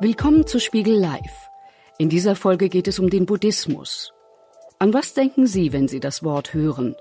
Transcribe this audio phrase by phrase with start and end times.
[0.00, 1.48] Willkommen zu Spiegel Live.
[1.98, 4.12] In dieser Folge geht es um den Buddhismus.
[4.80, 6.96] An was denken Sie, wenn Sie das Wort hören?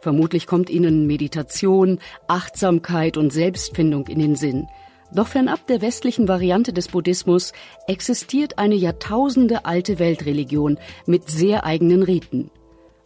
[0.00, 1.98] Vermutlich kommt Ihnen Meditation,
[2.28, 4.68] Achtsamkeit und Selbstfindung in den Sinn.
[5.12, 7.52] Doch fernab der westlichen Variante des Buddhismus
[7.88, 12.52] existiert eine Jahrtausende alte Weltreligion mit sehr eigenen Riten.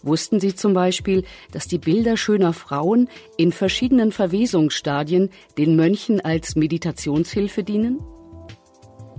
[0.02, 6.56] Wussten Sie zum Beispiel, dass die Bilder schöner Frauen in verschiedenen Verwesungsstadien den Mönchen als
[6.56, 8.00] Meditationshilfe dienen?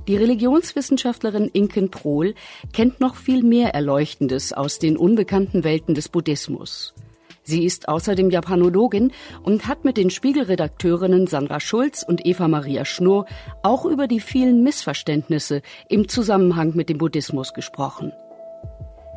[0.07, 2.33] Die Religionswissenschaftlerin Inken Prohl
[2.73, 6.95] kennt noch viel mehr Erleuchtendes aus den unbekannten Welten des Buddhismus.
[7.43, 9.11] Sie ist außerdem Japanologin
[9.43, 13.25] und hat mit den Spiegelredakteurinnen Sandra Schulz und Eva Maria Schnurr
[13.61, 18.11] auch über die vielen Missverständnisse im Zusammenhang mit dem Buddhismus gesprochen.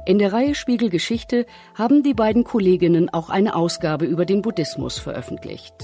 [0.06, 4.98] In der Reihe Spiegel Geschichte haben die beiden Kolleginnen auch eine Ausgabe über den Buddhismus
[4.98, 5.74] veröffentlicht.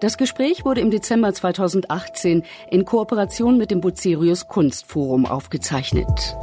[0.00, 6.36] Das Gespräch wurde im Dezember 2018 in Kooperation mit dem Bucerius Kunstforum aufgezeichnet.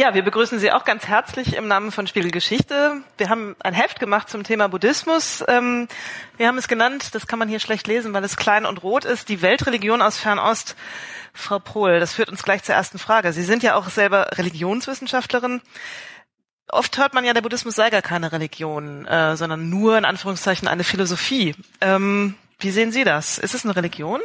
[0.00, 3.02] Ja, wir begrüßen Sie auch ganz herzlich im Namen von Spiegel Geschichte.
[3.18, 5.44] Wir haben ein Heft gemacht zum Thema Buddhismus.
[5.46, 5.88] Ähm,
[6.38, 9.04] wir haben es genannt, das kann man hier schlecht lesen, weil es klein und rot
[9.04, 10.74] ist, die Weltreligion aus Fernost.
[11.34, 13.34] Frau Pohl, das führt uns gleich zur ersten Frage.
[13.34, 15.60] Sie sind ja auch selber Religionswissenschaftlerin.
[16.70, 20.66] Oft hört man ja, der Buddhismus sei gar keine Religion, äh, sondern nur in Anführungszeichen
[20.66, 21.54] eine Philosophie.
[21.82, 23.36] Ähm, wie sehen Sie das?
[23.36, 24.22] Ist es eine Religion?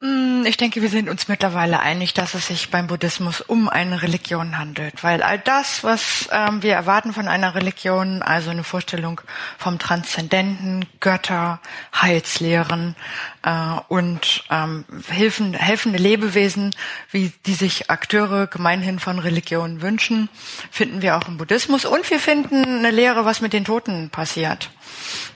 [0.00, 4.00] Mm, ich denke, wir sind uns mittlerweile einig, dass es sich beim Buddhismus um eine
[4.02, 9.20] Religion handelt, weil all das, was ähm, wir erwarten von einer Religion, also eine Vorstellung
[9.58, 11.58] vom Transzendenten, Götter,
[12.00, 12.94] Heilslehren
[13.42, 13.50] äh,
[13.88, 16.76] und ähm, helfen, helfende Lebewesen,
[17.10, 20.28] wie die sich Akteure gemeinhin von Religionen wünschen,
[20.70, 21.84] finden wir auch im Buddhismus.
[21.84, 24.70] Und wir finden eine Lehre, was mit den Toten passiert.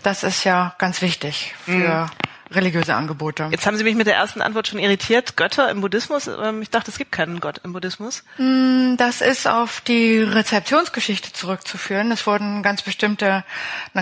[0.05, 2.11] Das ist ja ganz wichtig für mhm
[2.55, 3.49] religiöse Angebote.
[3.51, 5.37] Jetzt haben Sie mich mit der ersten Antwort schon irritiert.
[5.37, 6.29] Götter im Buddhismus?
[6.29, 8.25] Ähm, ich dachte, es gibt keinen Gott im Buddhismus.
[8.39, 12.11] Mm, das ist auf die Rezeptionsgeschichte zurückzuführen.
[12.13, 13.45] Es wurden ganz bestimmte,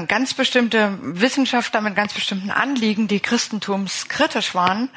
[0.08, 4.90] ganz bestimmte Wissenschaftler mit ganz bestimmten Anliegen, die christentumskritisch waren,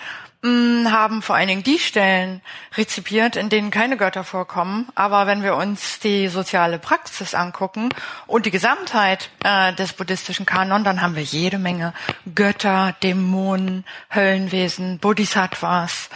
[0.43, 2.41] haben vor allen Dingen die Stellen
[2.75, 4.87] rezipiert, in denen keine Götter vorkommen.
[4.93, 7.89] Aber wenn wir uns die soziale Praxis angucken
[8.27, 11.93] und die Gesamtheit äh, des buddhistischen Kanon, dann haben wir jede Menge
[12.35, 16.09] Götter, Dämonen, Höllenwesen, Bodhisattvas,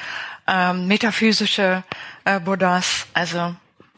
[0.45, 1.83] äh, metaphysische
[2.25, 3.07] äh, Buddhas.
[3.13, 3.55] Also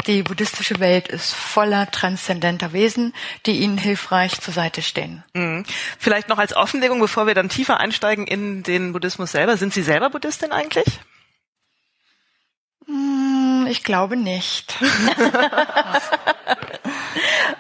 [0.08, 3.14] die buddhistische Welt ist voller transzendenter Wesen,
[3.46, 5.24] die ihnen hilfreich zur Seite stehen.
[5.34, 5.66] Mhm.
[5.98, 9.58] Vielleicht noch als Offenlegung, bevor wir dann tiefer einsteigen in den Buddhismus selber.
[9.58, 10.88] Sind Sie selber Buddhistin eigentlich?
[12.86, 14.76] Hm, ich glaube nicht.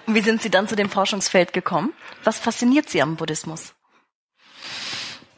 [0.07, 1.94] Wie sind Sie dann zu dem Forschungsfeld gekommen?
[2.23, 3.75] Was fasziniert Sie am Buddhismus?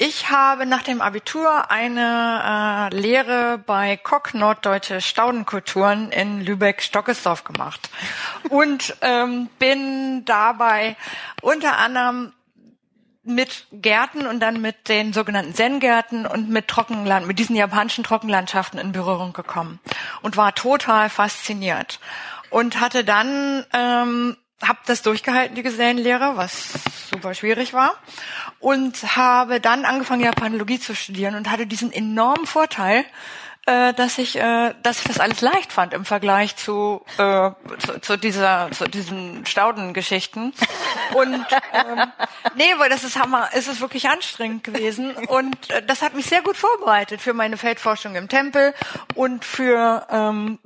[0.03, 7.87] Ich habe nach dem Abitur eine äh, Lehre bei Kock Norddeutsche Staudenkulturen in Lübeck-Stockesdorf gemacht.
[8.49, 10.95] Und ähm, bin dabei
[11.43, 12.33] unter anderem
[13.21, 18.79] mit Gärten und dann mit den sogenannten Zen-Gärten und mit Trockenland, mit diesen japanischen Trockenlandschaften
[18.79, 19.79] in Berührung gekommen
[20.23, 21.99] und war total fasziniert
[22.49, 26.73] und hatte dann ähm, habe das durchgehalten, die Gesellenlehre, was
[27.09, 27.95] super schwierig war,
[28.59, 33.05] und habe dann angefangen, Japanologie zu studieren und hatte diesen enormen Vorteil,
[33.65, 38.01] äh, dass ich, äh, dass ich das alles leicht fand im Vergleich zu, äh, zu,
[38.01, 40.53] zu dieser, zu diesen Staudengeschichten.
[41.13, 42.11] Und ähm,
[42.55, 45.15] nee, weil das ist Hammer, ist es wirklich anstrengend gewesen.
[45.27, 48.73] Und äh, das hat mich sehr gut vorbereitet für meine Feldforschung im Tempel
[49.15, 50.59] und für ähm,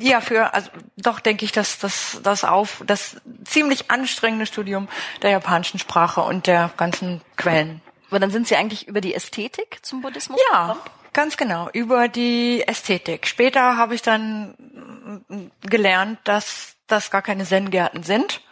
[0.00, 4.88] ja, für, also doch denke ich, dass das, das auf, das ziemlich anstrengende Studium
[5.22, 7.82] der japanischen Sprache und der ganzen Quellen.
[8.08, 10.99] Aber dann sind Sie eigentlich über die Ästhetik zum Buddhismus ja, gekommen?
[11.12, 13.26] Ganz genau, über die Ästhetik.
[13.26, 14.54] Später habe ich dann
[15.62, 18.42] gelernt, dass das gar keine Zen-Gärten sind,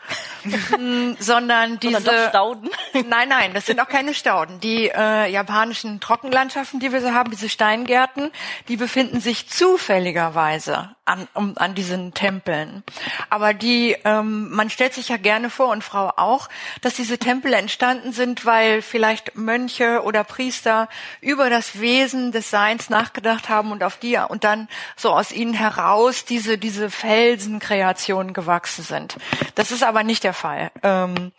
[1.18, 2.70] sondern diese sondern Stauden.
[3.08, 4.60] nein, nein, das sind auch keine Stauden.
[4.60, 8.30] Die äh, japanischen Trockenlandschaften, die wir so haben, diese Steingärten,
[8.68, 12.84] die befinden sich zufälligerweise an, um, an diesen Tempeln.
[13.30, 16.48] Aber die, ähm, man stellt sich ja gerne vor und Frau auch,
[16.82, 20.88] dass diese Tempel entstanden sind, weil vielleicht Mönche oder Priester
[21.20, 25.54] über das Wesen des Seins nachgedacht haben und auf die und dann so aus ihnen
[25.54, 29.16] heraus diese diese Felsenkreationen gewachsen sind.
[29.54, 30.70] Das ist aber nicht der Fall.
[30.82, 31.32] Ähm,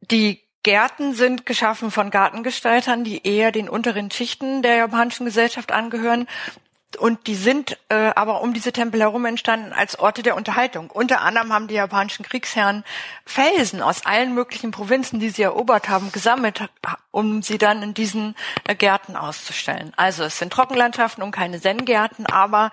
[0.00, 6.26] die Gärten sind geschaffen von Gartengestaltern, die eher den unteren Schichten der japanischen Gesellschaft angehören
[6.98, 10.90] und die sind äh, aber um diese Tempel herum entstanden als Orte der Unterhaltung.
[10.90, 12.84] Unter anderem haben die japanischen Kriegsherren
[13.24, 16.68] Felsen aus allen möglichen Provinzen, die sie erobert haben, gesammelt,
[17.10, 18.34] um sie dann in diesen
[18.66, 19.92] äh, Gärten auszustellen.
[19.96, 22.70] Also es sind Trockenlandschaften und keine Zen-Gärten, aber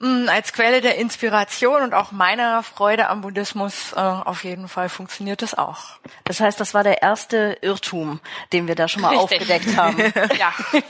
[0.00, 5.42] als Quelle der Inspiration und auch meiner Freude am Buddhismus äh, auf jeden Fall funktioniert
[5.42, 5.98] es auch.
[6.24, 8.20] Das heißt, das war der erste Irrtum,
[8.54, 9.42] den wir da schon mal Richtig.
[9.42, 9.98] aufgedeckt haben.
[10.38, 10.54] ja.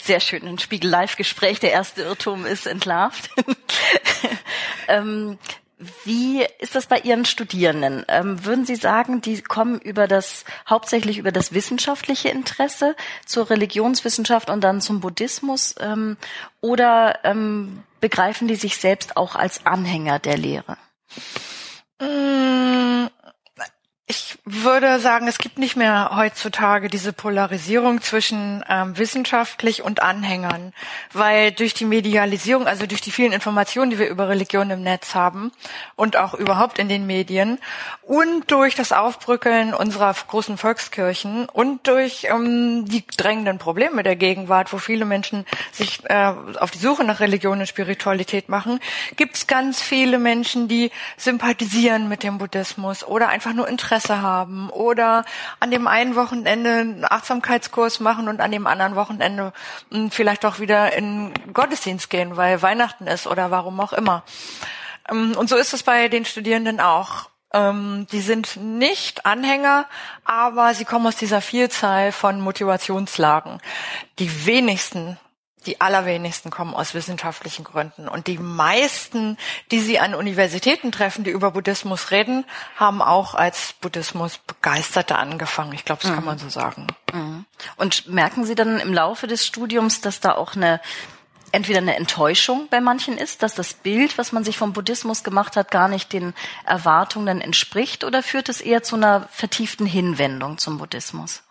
[0.00, 0.46] Sehr schön.
[0.46, 1.60] Ein Spiegel-Live-Gespräch.
[1.60, 3.28] Der erste Irrtum ist entlarvt.
[4.88, 5.38] ähm,
[6.04, 8.04] wie ist das bei Ihren Studierenden?
[8.08, 12.96] Ähm, würden Sie sagen, die kommen über das, hauptsächlich über das wissenschaftliche Interesse
[13.26, 15.74] zur Religionswissenschaft und dann zum Buddhismus?
[15.80, 16.16] Ähm,
[16.60, 20.76] oder ähm, begreifen die sich selbst auch als Anhänger der Lehre?
[22.00, 22.43] Mm,
[24.44, 30.72] würde sagen, es gibt nicht mehr heutzutage diese Polarisierung zwischen ähm, wissenschaftlich und Anhängern,
[31.12, 35.14] weil durch die Medialisierung, also durch die vielen Informationen, die wir über Religion im Netz
[35.14, 35.52] haben
[35.96, 37.58] und auch überhaupt in den Medien
[38.02, 44.72] und durch das Aufbrückeln unserer großen Volkskirchen und durch ähm, die drängenden Probleme der Gegenwart,
[44.72, 48.80] wo viele Menschen sich äh, auf die Suche nach Religion und Spiritualität machen,
[49.16, 54.22] gibt es ganz viele Menschen, die sympathisieren mit dem Buddhismus oder einfach nur Interesse Interesse
[54.34, 55.24] haben oder
[55.60, 59.52] an dem einen Wochenende einen Achtsamkeitskurs machen und an dem anderen Wochenende
[59.90, 64.24] hm, vielleicht auch wieder in Gottesdienst gehen, weil Weihnachten ist oder warum auch immer.
[65.10, 67.28] Ähm, und so ist es bei den Studierenden auch.
[67.52, 69.86] Ähm, die sind nicht Anhänger,
[70.24, 73.60] aber sie kommen aus dieser Vielzahl von Motivationslagen.
[74.18, 75.18] Die wenigsten
[75.66, 78.08] die allerwenigsten kommen aus wissenschaftlichen Gründen.
[78.08, 79.36] Und die meisten,
[79.70, 82.44] die Sie an Universitäten treffen, die über Buddhismus reden,
[82.76, 85.72] haben auch als Buddhismus-Begeisterte angefangen.
[85.72, 86.14] Ich glaube, das mhm.
[86.16, 86.86] kann man so sagen.
[87.12, 87.44] Mhm.
[87.76, 90.80] Und merken Sie dann im Laufe des Studiums, dass da auch eine
[91.54, 95.54] entweder eine Enttäuschung bei manchen ist, dass das Bild, was man sich vom Buddhismus gemacht
[95.56, 96.34] hat, gar nicht den
[96.66, 101.44] Erwartungen entspricht, oder führt es eher zu einer vertieften Hinwendung zum Buddhismus?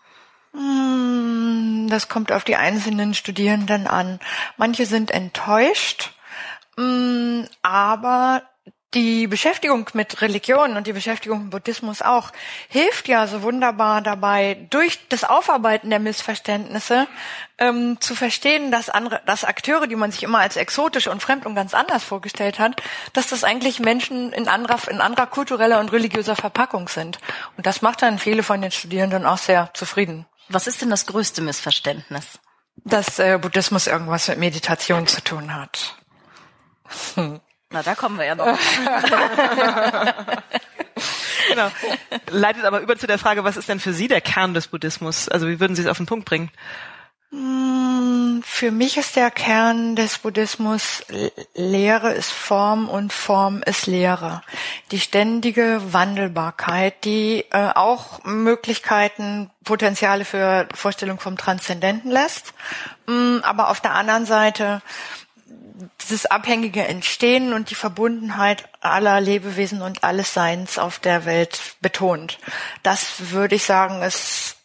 [0.54, 4.20] Hm, das kommt auf die einzelnen Studierenden an.
[4.56, 6.12] Manche sind enttäuscht,
[6.76, 8.42] hm, aber
[8.94, 12.30] die Beschäftigung mit Religion und die Beschäftigung mit Buddhismus auch
[12.68, 17.08] hilft ja so wunderbar dabei, durch das Aufarbeiten der Missverständnisse
[17.58, 21.44] ähm, zu verstehen, dass andere, dass Akteure, die man sich immer als exotisch und fremd
[21.44, 22.80] und ganz anders vorgestellt hat,
[23.12, 27.18] dass das eigentlich Menschen in anderer, in anderer kultureller und religiöser Verpackung sind.
[27.56, 30.26] Und das macht dann viele von den Studierenden auch sehr zufrieden.
[30.48, 32.38] Was ist denn das größte Missverständnis?
[32.76, 35.96] Dass äh, Buddhismus irgendwas mit Meditation zu tun hat.
[37.14, 37.40] Hm.
[37.70, 38.46] Na, da kommen wir ja noch.
[41.48, 41.70] genau.
[42.30, 45.28] Leitet aber über zu der Frage, was ist denn für Sie der Kern des Buddhismus?
[45.28, 46.52] Also wie würden Sie es auf den Punkt bringen?
[47.34, 51.02] Hm, für mich ist der Kern des Buddhismus
[51.54, 54.42] Lehre ist Form und Form ist Lehre.
[54.92, 62.54] Die ständige Wandelbarkeit, die äh, auch Möglichkeiten, Potenziale für Vorstellung vom Transzendenten lässt,
[63.08, 64.80] hm, aber auf der anderen Seite
[66.02, 72.38] dieses abhängige Entstehen und die Verbundenheit aller Lebewesen und alles Seins auf der Welt betont.
[72.84, 74.56] Das würde ich sagen, ist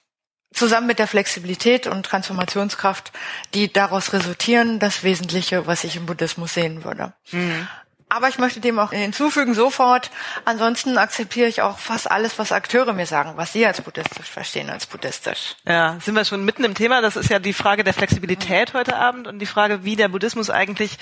[0.53, 3.11] zusammen mit der Flexibilität und Transformationskraft,
[3.53, 7.13] die daraus resultieren, das Wesentliche, was ich im Buddhismus sehen würde.
[7.31, 7.67] Mhm.
[8.11, 10.09] Aber ich möchte dem auch hinzufügen sofort.
[10.43, 14.71] Ansonsten akzeptiere ich auch fast alles, was Akteure mir sagen, was sie als buddhistisch verstehen
[14.71, 15.55] als buddhistisch.
[15.67, 17.01] Ja, sind wir schon mitten im Thema.
[17.01, 20.49] Das ist ja die Frage der Flexibilität heute Abend und die Frage, wie der Buddhismus
[20.49, 20.97] eigentlich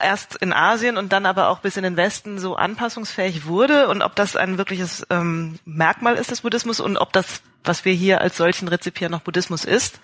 [0.00, 4.02] erst in Asien und dann aber auch bis in den Westen so anpassungsfähig wurde und
[4.02, 8.20] ob das ein wirkliches ähm, Merkmal ist des Buddhismus und ob das, was wir hier
[8.20, 10.00] als solchen rezipieren, noch Buddhismus ist.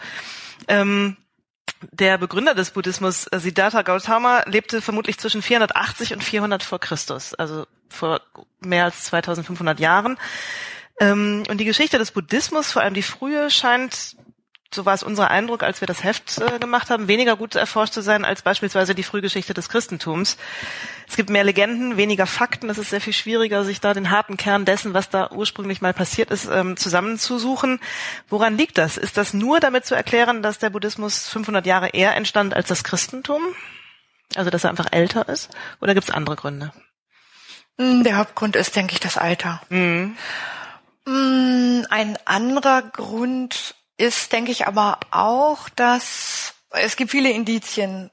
[0.69, 1.17] Ähm,
[1.93, 7.35] der Begründer des Buddhismus, äh, Siddhartha Gautama, lebte vermutlich zwischen 480 und 400 vor Christus,
[7.35, 8.21] also vor
[8.61, 10.19] mehr als 2500 Jahren.
[11.01, 14.17] Ähm, und die Geschichte des Buddhismus, vor allem die frühe, scheint
[14.75, 17.95] so war es unser Eindruck, als wir das Heft äh, gemacht haben, weniger gut erforscht
[17.95, 20.37] zu sein als beispielsweise die Frühgeschichte des Christentums.
[21.09, 22.69] Es gibt mehr Legenden, weniger Fakten.
[22.69, 25.95] Es ist sehr viel schwieriger, sich da den harten Kern dessen, was da ursprünglich mal
[25.95, 27.81] passiert ist, ähm, zusammenzusuchen.
[28.29, 28.97] Woran liegt das?
[28.97, 32.85] Ist das nur damit zu erklären, dass der Buddhismus 500 Jahre eher entstand als das
[32.85, 33.43] Christentum?
[34.35, 35.51] Also, dass er einfach älter ist?
[35.81, 36.73] Oder gibt es andere Gründe?
[37.79, 39.63] Hm, der Hauptgrund ist, denke ich, das Alter.
[39.69, 40.17] Mhm.
[41.07, 48.11] Hm, ein anderer Grund ist, denke ich, aber auch, dass es gibt viele Indizien,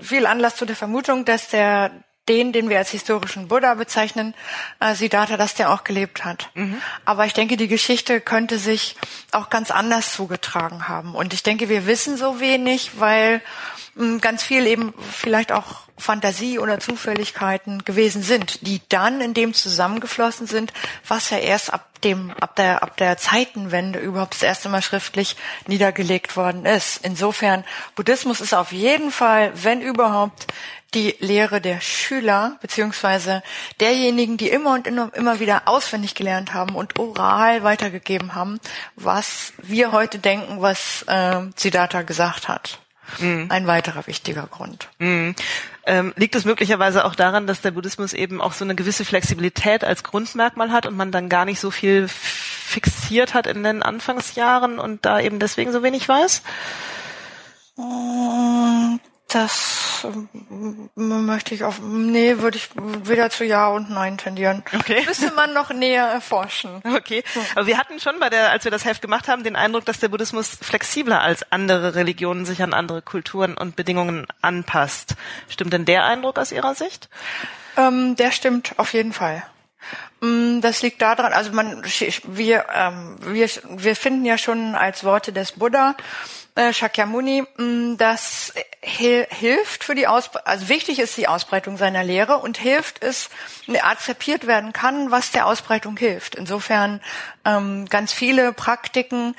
[0.00, 4.34] viel Anlass zu der Vermutung, dass der den, den wir als historischen Buddha bezeichnen,
[4.80, 6.50] äh, Siddhartha, dass der auch gelebt hat.
[6.54, 6.80] Mhm.
[7.04, 8.96] Aber ich denke, die Geschichte könnte sich
[9.32, 11.14] auch ganz anders zugetragen haben.
[11.14, 13.42] Und ich denke, wir wissen so wenig, weil
[13.94, 19.34] mh, hm, ganz viel eben vielleicht auch Fantasie oder Zufälligkeiten gewesen sind, die dann in
[19.34, 20.72] dem zusammengeflossen sind,
[21.06, 25.36] was ja erst ab dem, ab der, ab der Zeitenwende überhaupt das erste Mal schriftlich
[25.66, 27.00] niedergelegt worden ist.
[27.04, 27.64] Insofern,
[27.94, 30.46] Buddhismus ist auf jeden Fall, wenn überhaupt,
[30.94, 33.42] die Lehre der Schüler beziehungsweise
[33.80, 38.60] derjenigen, die immer und immer wieder auswendig gelernt haben und oral weitergegeben haben,
[38.96, 42.78] was wir heute denken, was äh, Siddhartha gesagt hat.
[43.18, 43.46] Mhm.
[43.50, 44.88] Ein weiterer wichtiger Grund.
[44.98, 45.34] Mhm.
[45.86, 49.84] Ähm, liegt es möglicherweise auch daran, dass der Buddhismus eben auch so eine gewisse Flexibilität
[49.84, 54.78] als Grundmerkmal hat und man dann gar nicht so viel fixiert hat in den Anfangsjahren
[54.78, 56.42] und da eben deswegen so wenig weiß?
[59.34, 64.62] Das ähm, möchte ich auf, nee, würde ich weder zu Ja und Nein tendieren.
[64.72, 65.02] Okay.
[65.04, 66.80] Müsste man noch näher erforschen.
[66.84, 67.24] Okay.
[67.56, 69.98] Aber wir hatten schon bei der, als wir das Heft gemacht haben, den Eindruck, dass
[69.98, 75.16] der Buddhismus flexibler als andere Religionen sich an andere Kulturen und Bedingungen anpasst.
[75.48, 77.08] Stimmt denn der Eindruck aus Ihrer Sicht?
[77.76, 79.42] Ähm, der stimmt auf jeden Fall.
[80.20, 81.82] Mm, das liegt daran, also man,
[82.28, 85.96] wir, ähm, wir, wir finden ja schon als Worte des Buddha
[86.54, 92.38] äh, Shakyamuni, mm, das hilft für die Ausbreitung, also wichtig ist die Ausbreitung seiner Lehre
[92.38, 93.30] und hilft es,
[93.82, 96.34] akzeptiert werden kann, was der Ausbreitung hilft.
[96.34, 97.00] Insofern
[97.44, 99.34] ähm, ganz viele Praktiken,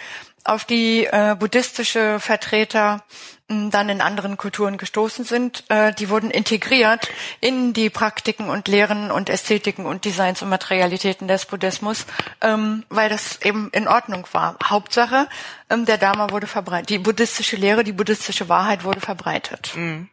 [0.45, 3.03] auf die äh, buddhistische Vertreter
[3.47, 7.09] dann in anderen Kulturen gestoßen sind, äh, die wurden integriert
[7.41, 12.07] in die Praktiken und Lehren und Ästhetiken und Designs und Materialitäten des Buddhismus,
[12.41, 14.57] ähm, weil das eben in Ordnung war.
[14.63, 15.27] Hauptsache,
[15.69, 19.73] ähm, der Dharma wurde verbreitet, die buddhistische Lehre, die buddhistische Wahrheit wurde verbreitet.
[19.75, 20.09] Mhm.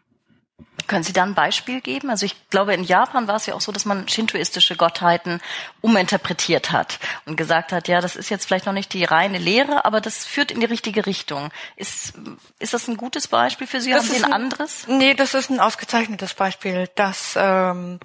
[0.86, 2.10] Können Sie da ein Beispiel geben?
[2.10, 5.40] Also ich glaube, in Japan war es ja auch so, dass man shintoistische Gottheiten
[5.80, 9.84] uminterpretiert hat und gesagt hat, ja, das ist jetzt vielleicht noch nicht die reine Lehre,
[9.84, 11.50] aber das führt in die richtige Richtung.
[11.76, 12.14] Ist,
[12.58, 13.90] ist das ein gutes Beispiel für Sie?
[13.90, 14.86] Das Haben Sie ein, ein anderes?
[14.88, 17.98] Nee, das ist ein ausgezeichnetes Beispiel, dass ähm,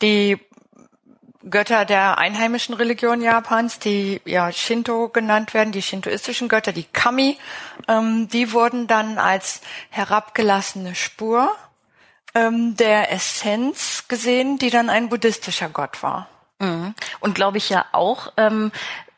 [0.00, 0.38] die
[1.48, 7.38] Götter der einheimischen Religion Japans, die ja Shinto genannt werden, die shintoistischen Götter, die Kami,
[7.88, 11.56] ähm, die wurden dann als herabgelassene Spur
[12.34, 16.28] ähm, der Essenz gesehen, die dann ein buddhistischer Gott war.
[16.58, 16.94] Mhm.
[17.20, 18.70] Und glaube ich ja auch, ähm,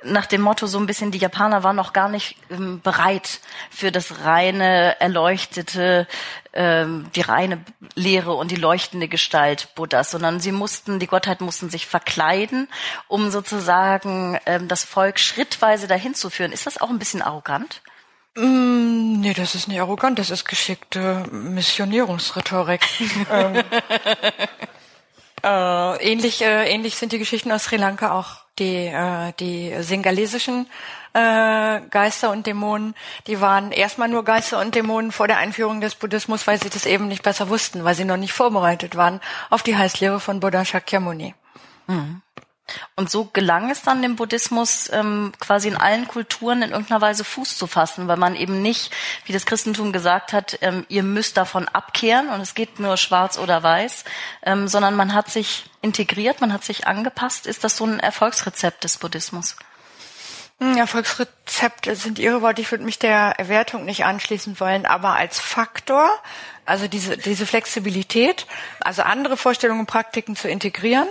[0.04, 3.40] nach dem Motto so ein bisschen, die Japaner waren noch gar nicht ähm, bereit
[3.71, 6.07] für das reine, erleuchtete,
[6.52, 7.64] ähm, die reine
[7.95, 12.69] Lehre und die leuchtende Gestalt Buddhas, sondern sie mussten, die Gottheit mussten sich verkleiden,
[13.09, 16.52] um sozusagen ähm, das Volk schrittweise dahin zu führen.
[16.52, 17.83] Ist das auch ein bisschen arrogant?
[18.35, 22.81] Mm, nee, das ist nicht arrogant, das ist geschickte Missionierungsrhetorik.
[23.31, 23.62] ähm,
[25.43, 28.43] äh, ähnlich, äh, ähnlich sind die Geschichten aus Sri Lanka auch.
[28.59, 30.67] Die, äh, die singalesischen
[31.15, 32.95] äh, Geister und Dämonen,
[33.27, 36.85] die waren erstmal nur Geister und Dämonen vor der Einführung des Buddhismus, weil sie das
[36.85, 40.65] eben nicht besser wussten, weil sie noch nicht vorbereitet waren auf die Heißlehre von Buddha
[40.65, 41.35] Shakyamuni.
[41.87, 42.23] Mhm.
[42.97, 47.25] Und so gelang es dann dem Buddhismus ähm, quasi in allen Kulturen in irgendeiner Weise
[47.25, 48.92] Fuß zu fassen, weil man eben nicht,
[49.26, 53.38] wie das Christentum gesagt hat, ähm, ihr müsst davon abkehren und es geht nur schwarz
[53.38, 54.04] oder weiß,
[54.45, 57.47] ähm, sondern man hat sich integriert, man hat sich angepasst.
[57.47, 59.57] Ist das so ein Erfolgsrezept des Buddhismus?
[60.62, 62.62] Hm, Erfolgsrezepte sind Ihre Worte.
[62.62, 66.09] Ich würde mich der Erwertung nicht anschließen wollen, aber als Faktor,
[66.64, 68.47] also diese, diese Flexibilität,
[68.78, 71.09] also andere Vorstellungen und Praktiken zu integrieren,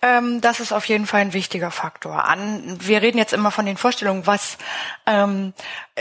[0.00, 2.24] ähm, das ist auf jeden Fall ein wichtiger Faktor.
[2.24, 4.56] An, wir reden jetzt immer von den Vorstellungen, was,
[5.04, 5.52] ähm,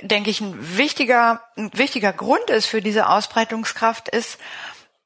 [0.01, 4.39] denke ich, ein wichtiger, ein wichtiger Grund ist für diese Ausbreitungskraft ist,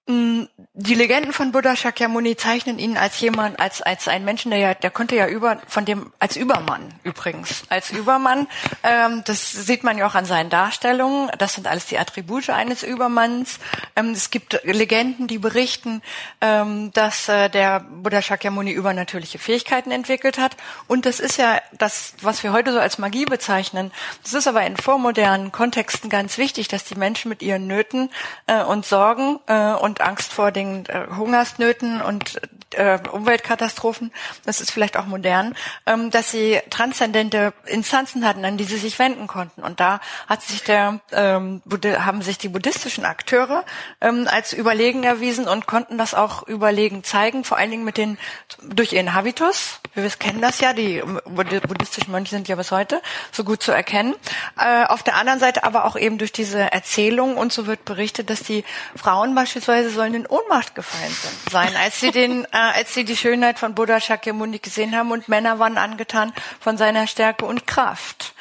[0.10, 4.74] die Legenden von Buddha Shakyamuni zeichnen ihn als jemand, als als ein Menschen, der ja,
[4.74, 8.48] der konnte ja über von dem als Übermann übrigens, als Übermann.
[8.82, 11.30] Ähm, das sieht man ja auch an seinen Darstellungen.
[11.38, 13.60] Das sind alles die Attribute eines Übermanns.
[13.96, 16.02] Ähm, es gibt Legenden, die berichten,
[16.42, 20.58] ähm, dass äh, der Buddha Shakyamuni übernatürliche Fähigkeiten entwickelt hat.
[20.88, 23.92] Und das ist ja das, was wir heute so als Magie bezeichnen.
[24.24, 28.10] Das ist aber in vormodernen Kontexten ganz wichtig, dass die Menschen mit ihren Nöten
[28.48, 32.40] äh, und Sorgen äh, und Angst vor den äh, Hungersnöten und
[32.74, 34.12] äh, Umweltkatastrophen,
[34.46, 39.00] das ist vielleicht auch modern, ähm, dass sie transzendente Instanzen hatten, an die sie sich
[39.00, 39.64] wenden konnten.
[39.64, 43.66] Und da hat sich der, ähm, haben sich die buddhistischen Akteure
[44.02, 48.18] ähm, als überlegen erwiesen und konnten das auch überlegen zeigen, vor allen Dingen mit den,
[48.62, 53.02] durch ihren Habitus, Wir kennen das ja, die buddhistischen Mönche sind ja bis heute
[53.32, 54.16] so gut zu erkennen.
[54.58, 58.30] Äh, auf der anderen Seite aber auch eben durch diese Erzählung und so wird berichtet,
[58.30, 58.64] dass die
[58.96, 61.16] Frauen beispielsweise sollen in Ohnmacht gefallen
[61.52, 65.28] sein, als sie den, äh, als sie die Schönheit von Buddha Shakyamuni gesehen haben und
[65.28, 68.34] Männer waren angetan von seiner Stärke und Kraft.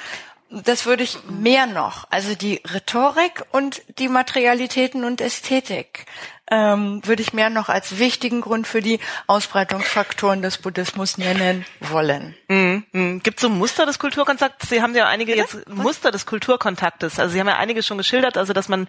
[0.50, 6.06] Das würde ich mehr noch, also die Rhetorik und die Materialitäten und Ästhetik,
[6.50, 12.34] ähm, würde ich mehr noch als wichtigen Grund für die Ausbreitungsfaktoren des Buddhismus nennen wollen.
[12.48, 12.84] Mhm.
[12.92, 13.22] Mhm.
[13.22, 14.68] Gibt es so Muster des Kulturkontakts?
[14.68, 15.42] Sie haben ja einige ja?
[15.42, 17.18] jetzt Muster des Kulturkontaktes.
[17.18, 18.88] Also Sie haben ja einige schon geschildert, also dass man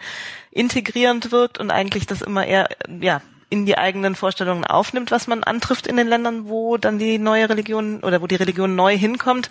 [0.51, 2.70] integrierend wirkt und eigentlich das immer eher,
[3.01, 7.18] ja, in die eigenen Vorstellungen aufnimmt, was man antrifft in den Ländern, wo dann die
[7.18, 9.50] neue Religion oder wo die Religion neu hinkommt.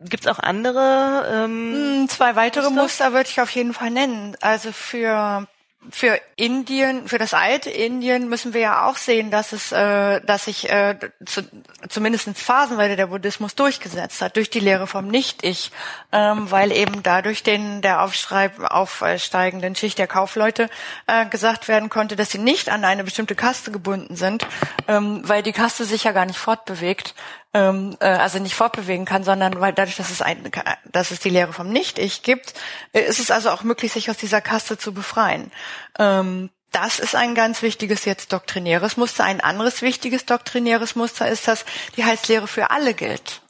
[0.00, 1.28] Gibt es auch andere?
[1.30, 2.82] Ähm, hm, Zwei weitere Muster?
[2.82, 4.34] Muster würde ich auf jeden Fall nennen.
[4.40, 5.46] Also für
[5.88, 10.44] für Indien, für das alte Indien müssen wir ja auch sehen, dass es, äh, dass
[10.44, 11.42] sich äh, zu,
[11.88, 15.72] zumindest phasenweise der Buddhismus durchgesetzt hat durch die Lehre vom Nicht-Ich,
[16.12, 20.68] ähm, weil eben dadurch den der Aufschreib, aufsteigenden Schicht der Kaufleute
[21.06, 24.46] äh, gesagt werden konnte, dass sie nicht an eine bestimmte Kaste gebunden sind,
[24.86, 27.14] ähm, weil die Kaste sich ja gar nicht fortbewegt,
[27.52, 30.50] ähm, äh, also nicht fortbewegen kann, sondern weil dadurch, dass es, ein,
[30.84, 32.54] dass es die Lehre vom Nicht-Ich gibt,
[32.92, 35.50] äh, ist es also auch möglich, sich aus dieser Kaste zu befreien.
[35.98, 39.24] Ähm, das ist ein ganz wichtiges jetzt doktrinäres Muster.
[39.24, 41.64] Ein anderes wichtiges doktrinäres Muster ist, dass
[41.96, 43.42] die Heilslehre für alle gilt.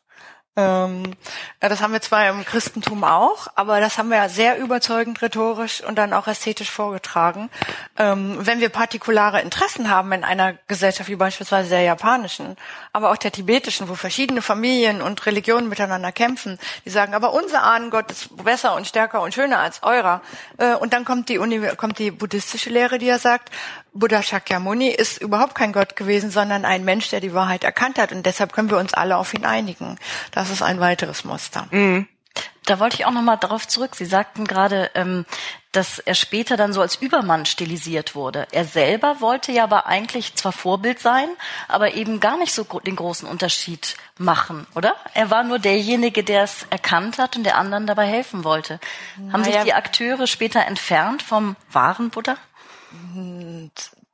[0.57, 1.14] Ähm,
[1.62, 5.23] ja, das haben wir zwar im Christentum auch, aber das haben wir ja sehr überzeugend
[5.23, 7.50] rhetorisch und dann auch ästhetisch vorgetragen.
[7.97, 12.57] Ähm, wenn wir partikulare Interessen haben in einer Gesellschaft wie beispielsweise der japanischen,
[12.92, 17.62] aber auch der tibetischen, wo verschiedene Familien und Religionen miteinander kämpfen, die sagen, aber unser
[17.62, 20.21] Ahnengott ist besser und stärker und schöner als eurer.
[20.59, 23.50] Äh, und dann kommt die, Uni kommt die buddhistische Lehre, die ja sagt,
[23.92, 28.12] Buddha Shakyamuni ist überhaupt kein Gott gewesen, sondern ein Mensch, der die Wahrheit erkannt hat.
[28.12, 29.99] Und deshalb können wir uns alle auf ihn einigen.
[30.30, 31.66] Das ist ein weiteres Muster.
[31.70, 32.06] Mhm.
[32.66, 33.97] Da wollte ich auch noch mal darauf zurück.
[33.97, 35.25] Sie sagten gerade, ähm,
[35.73, 38.47] dass er später dann so als Übermann stilisiert wurde.
[38.52, 41.28] Er selber wollte ja aber eigentlich zwar Vorbild sein,
[41.68, 44.94] aber eben gar nicht so den großen Unterschied machen, oder?
[45.14, 48.78] Er war nur derjenige, der es erkannt hat und der anderen dabei helfen wollte.
[49.16, 52.37] Na Haben sich die Akteure später entfernt vom wahren Buddha?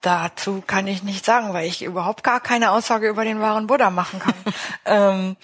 [0.00, 3.90] Dazu kann ich nicht sagen, weil ich überhaupt gar keine Aussage über den wahren Buddha
[3.90, 4.35] machen kann.
[4.85, 5.37] ähm,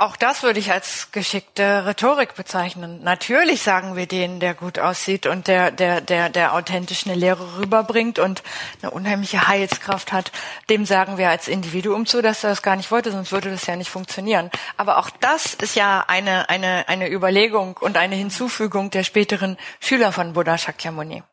[0.00, 3.02] auch das würde ich als geschickte Rhetorik bezeichnen.
[3.02, 7.58] Natürlich sagen wir denen, der gut aussieht und der, der, der, der authentisch eine Lehre
[7.58, 8.44] rüberbringt und
[8.80, 10.30] eine unheimliche Heilskraft hat,
[10.70, 13.66] dem sagen wir als Individuum zu, dass er das gar nicht wollte, sonst würde das
[13.66, 14.52] ja nicht funktionieren.
[14.76, 20.12] Aber auch das ist ja eine, eine, eine Überlegung und eine Hinzufügung der späteren Schüler
[20.12, 21.24] von Buddha Shakyamuni.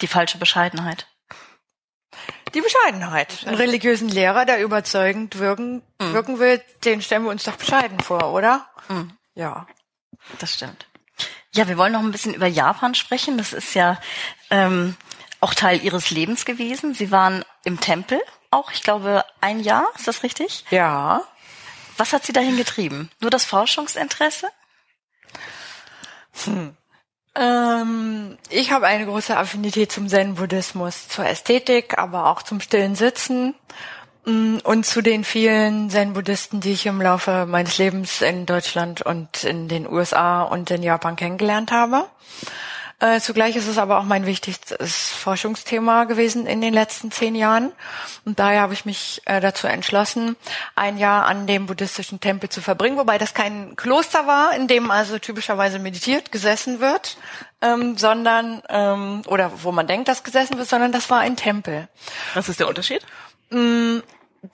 [0.00, 1.06] Die falsche Bescheidenheit.
[2.54, 3.44] Die Bescheidenheit.
[3.46, 6.12] Ein religiösen Lehrer, der überzeugend wirken, mhm.
[6.12, 8.68] wirken will, den stellen wir uns doch bescheiden vor, oder?
[8.88, 9.12] Mhm.
[9.34, 9.66] Ja.
[10.38, 10.86] Das stimmt.
[11.54, 13.38] Ja, wir wollen noch ein bisschen über Japan sprechen.
[13.38, 13.98] Das ist ja
[14.50, 14.96] ähm,
[15.40, 16.94] auch Teil Ihres Lebens gewesen.
[16.94, 18.20] Sie waren im Tempel
[18.50, 19.86] auch, ich glaube, ein Jahr.
[19.96, 20.64] Ist das richtig?
[20.70, 21.22] Ja.
[21.96, 23.10] Was hat Sie dahin getrieben?
[23.20, 24.48] Nur das Forschungsinteresse?
[26.44, 26.76] Hm.
[27.38, 33.54] Ähm, ich habe eine große Affinität zum Zen-Buddhismus, zur Ästhetik, aber auch zum stillen Sitzen
[34.24, 39.44] mm, und zu den vielen Zen-Buddhisten, die ich im Laufe meines Lebens in Deutschland und
[39.44, 42.06] in den USA und in Japan kennengelernt habe.
[42.98, 47.72] Äh, zugleich ist es aber auch mein wichtigstes Forschungsthema gewesen in den letzten zehn Jahren.
[48.24, 50.34] Und daher habe ich mich äh, dazu entschlossen,
[50.74, 54.90] ein Jahr an dem buddhistischen Tempel zu verbringen, wobei das kein Kloster war, in dem
[54.90, 57.18] also typischerweise meditiert, gesessen wird,
[57.60, 61.88] ähm, sondern, ähm, oder wo man denkt, dass gesessen wird, sondern das war ein Tempel.
[62.32, 63.02] Was ist der Unterschied?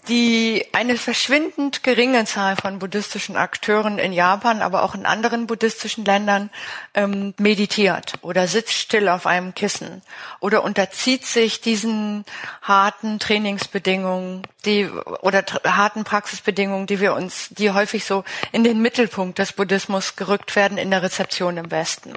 [0.09, 6.05] Die eine verschwindend geringe Zahl von buddhistischen Akteuren in Japan, aber auch in anderen buddhistischen
[6.05, 6.51] Ländern
[6.95, 10.03] ähm, meditiert oder sitzt still auf einem Kissen
[10.41, 12.25] oder unterzieht sich diesen
[12.63, 14.89] harten Trainingsbedingungen, die
[15.21, 20.55] oder harten Praxisbedingungen, die wir uns, die häufig so in den Mittelpunkt des Buddhismus gerückt
[20.57, 22.13] werden in der Rezeption im Westen.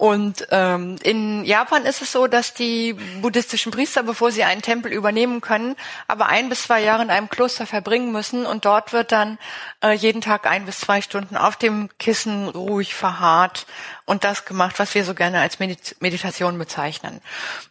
[0.00, 4.90] Und ähm, in Japan ist es so, dass die buddhistischen Priester, bevor sie einen Tempel
[4.90, 5.76] übernehmen können,
[6.08, 9.38] aber ein bis zwei Jahre in einem Kloster verbringen müssen und dort wird dann
[9.84, 13.66] äh, jeden Tag ein bis zwei Stunden auf dem Kissen ruhig verharrt
[14.06, 17.20] und das gemacht, was wir so gerne als Medit Meditation bezeichnen.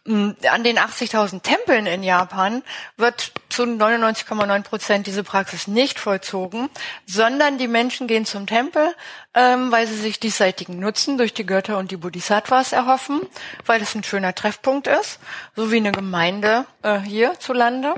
[0.04, 2.62] Mm, an den 80.000 Tempeln in Japan
[2.96, 6.70] wird zu 99,9 Prozent diese Praxis nicht vollzogen,
[7.06, 8.94] sondern die Menschen gehen zum Tempel,
[9.34, 13.20] ähm, weil sie sich diesseitigen Nutzen durch die Götter und die Bodhisattvas erhoffen,
[13.66, 15.20] weil es ein schöner Treffpunkt ist,
[15.54, 17.94] so wie eine Gemeinde äh, hier zu Lande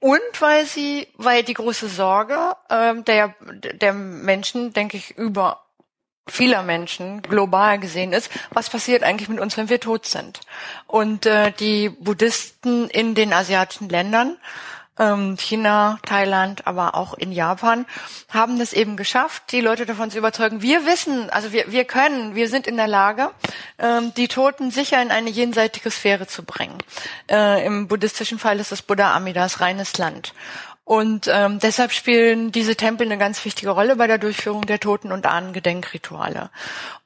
[0.00, 2.36] und weil sie, weil die große Sorge
[2.68, 5.64] ähm, der, der Menschen, denke ich, über
[6.26, 10.40] vieler Menschen global gesehen ist, was passiert eigentlich mit uns, wenn wir tot sind.
[10.86, 14.36] Und äh, die Buddhisten in den asiatischen Ländern,
[15.36, 17.86] China, Thailand, aber auch in Japan,
[18.28, 22.34] haben es eben geschafft, die Leute davon zu überzeugen, wir wissen, also wir, wir können,
[22.34, 23.30] wir sind in der Lage,
[23.78, 26.78] ähm, die Toten sicher in eine jenseitige Sphäre zu bringen.
[27.30, 30.32] Äh, Im buddhistischen Fall ist das Buddha Amidas reines Land.
[30.84, 35.12] Und ähm, deshalb spielen diese Tempel eine ganz wichtige Rolle bei der Durchführung der Toten-
[35.12, 36.50] und Ahnengedenkrituale.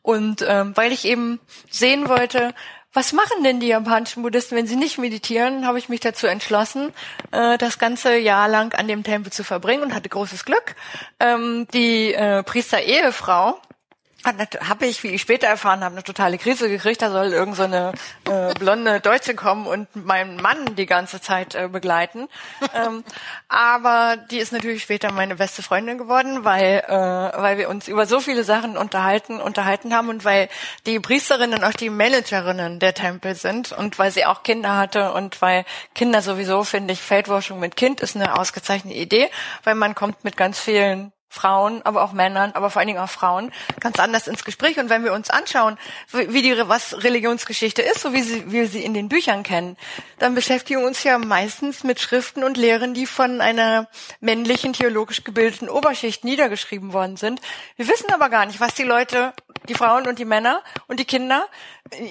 [0.03, 1.39] Und ähm, weil ich eben
[1.71, 2.55] sehen wollte,
[2.99, 6.93] was machen denn die japanischen Buddhisten, wenn sie nicht meditieren, habe ich mich dazu entschlossen,
[7.31, 10.75] äh, das ganze Jahr lang an dem Tempel zu verbringen und hatte großes Glück.
[11.21, 13.61] Ähm, die äh, Priester-Ehefrau,
[14.37, 17.03] habe ich, wie ich später erfahren habe, eine totale Krise gekriegt.
[17.03, 17.93] Da soll irgend so eine
[18.25, 22.29] äh, blonde Deutsche kommen und meinen Mann die ganze Zeit äh, begleiten.
[22.75, 23.05] ähm,
[23.49, 28.07] aber die ist natürlich später meine beste Freundin geworden, weil äh, weil wir uns über
[28.07, 30.49] so viele Sachen unterhalten unterhalten haben und weil
[30.87, 35.41] die Priesterinnen auch die Managerinnen der Tempel sind und weil sie auch Kinder hatte und
[35.43, 35.65] weil
[35.95, 39.31] Kinder sowieso finde ich Feldforschung mit Kind ist eine ausgezeichnete Idee,
[39.65, 43.11] weil man kommt mit ganz vielen Frauen, aber auch Männern, aber vor allen Dingen auch
[43.11, 44.79] Frauen, ganz anders ins Gespräch.
[44.79, 45.79] Und wenn wir uns anschauen,
[46.13, 49.77] wie die, was Religionsgeschichte ist, so wie, sie, wir sie in den Büchern kennen,
[50.19, 53.89] dann beschäftigen wir uns ja meistens mit Schriften und Lehren, die von einer
[54.21, 57.41] männlichen, theologisch gebildeten Oberschicht niedergeschrieben worden sind.
[57.77, 59.33] Wir wissen aber gar nicht, was die Leute,
[59.69, 61.47] die Frauen und die Männer und die Kinder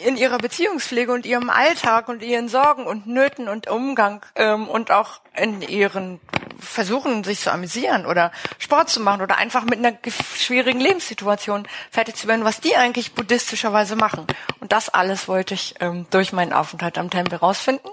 [0.05, 4.91] in ihrer Beziehungspflege und ihrem Alltag und ihren Sorgen und Nöten und Umgang ähm, und
[4.91, 6.19] auch in ihren
[6.59, 9.97] Versuchen, sich zu amüsieren oder Sport zu machen oder einfach mit einer
[10.35, 14.27] schwierigen Lebenssituation fertig zu werden, was die eigentlich buddhistischerweise machen.
[14.59, 17.91] Und das alles wollte ich ähm, durch meinen Aufenthalt am Tempel rausfinden.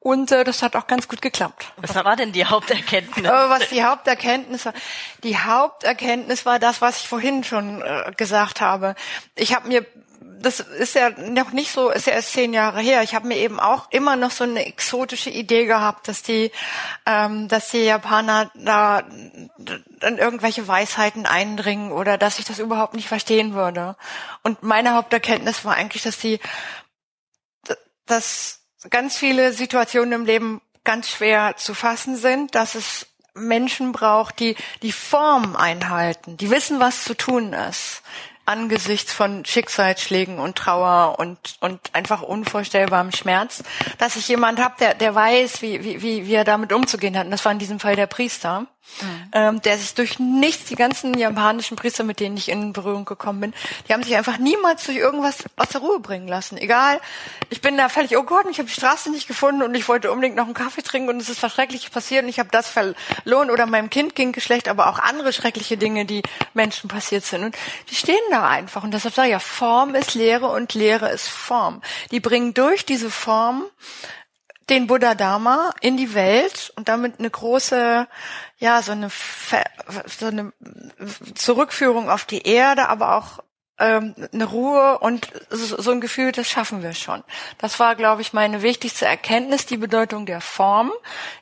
[0.00, 1.72] Und äh, das hat auch ganz gut geklappt.
[1.76, 3.26] Was war denn die Haupterkenntnis?
[3.26, 4.72] Äh, was die Haupterkenntnis war?
[5.22, 8.94] Die Haupterkenntnis war das, was ich vorhin schon äh, gesagt habe.
[9.34, 9.84] Ich habe mir
[10.40, 13.02] das ist ja noch nicht so, ist ja erst zehn Jahre her.
[13.02, 16.50] Ich habe mir eben auch immer noch so eine exotische Idee gehabt, dass die,
[17.04, 19.02] ähm, dass die Japaner da
[19.58, 23.96] dann irgendwelche Weisheiten eindringen oder dass ich das überhaupt nicht verstehen würde.
[24.42, 26.40] Und meine Haupterkenntnis war eigentlich, dass die,
[28.06, 34.40] dass ganz viele Situationen im Leben ganz schwer zu fassen sind, dass es Menschen braucht,
[34.40, 38.02] die die Form einhalten, die wissen, was zu tun ist,
[38.46, 43.62] angesichts von Schicksalsschlägen und Trauer und, und einfach unvorstellbarem Schmerz,
[43.98, 47.26] dass ich jemand habe, der, der weiß, wie, wie, wie er damit umzugehen hat.
[47.26, 48.66] Und das war in diesem Fall der Priester
[49.00, 49.28] mhm.
[49.32, 53.40] ähm, der sich durch nichts, die ganzen japanischen Priester, mit denen ich in Berührung gekommen
[53.40, 53.54] bin,
[53.88, 56.56] die haben sich einfach niemals durch irgendwas aus der Ruhe bringen lassen.
[56.56, 57.00] Egal,
[57.48, 60.10] ich bin da völlig, oh Gott, ich habe die Straße nicht gefunden und ich wollte
[60.10, 62.68] unbedingt noch einen Kaffee trinken und es ist was Schreckliches passiert und ich habe das
[62.68, 66.22] verloren oder meinem Kind ging geschlecht, aber auch andere schreckliche Dinge, die
[66.54, 67.44] Menschen passiert sind.
[67.44, 67.56] Und
[67.90, 68.84] die stehen da einfach.
[68.84, 71.82] Und deshalb sage ich ja, Form ist Lehre und Lehre ist Form.
[72.10, 73.64] Die bringen durch diese Form
[74.70, 78.06] den Buddha Dharma in die Welt und damit eine große,
[78.58, 79.10] ja, so eine,
[80.06, 80.52] so eine
[81.34, 83.40] Zurückführung auf die Erde, aber auch
[83.80, 87.24] ähm, eine Ruhe und so ein Gefühl, das schaffen wir schon.
[87.58, 90.92] Das war, glaube ich, meine wichtigste Erkenntnis, die Bedeutung der Form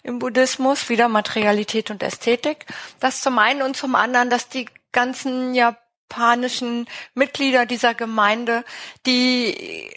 [0.03, 2.67] im Buddhismus, wieder Materialität und Ästhetik.
[3.01, 8.65] Das zum einen und zum anderen, dass die ganzen japanischen Mitglieder dieser Gemeinde,
[9.05, 9.91] die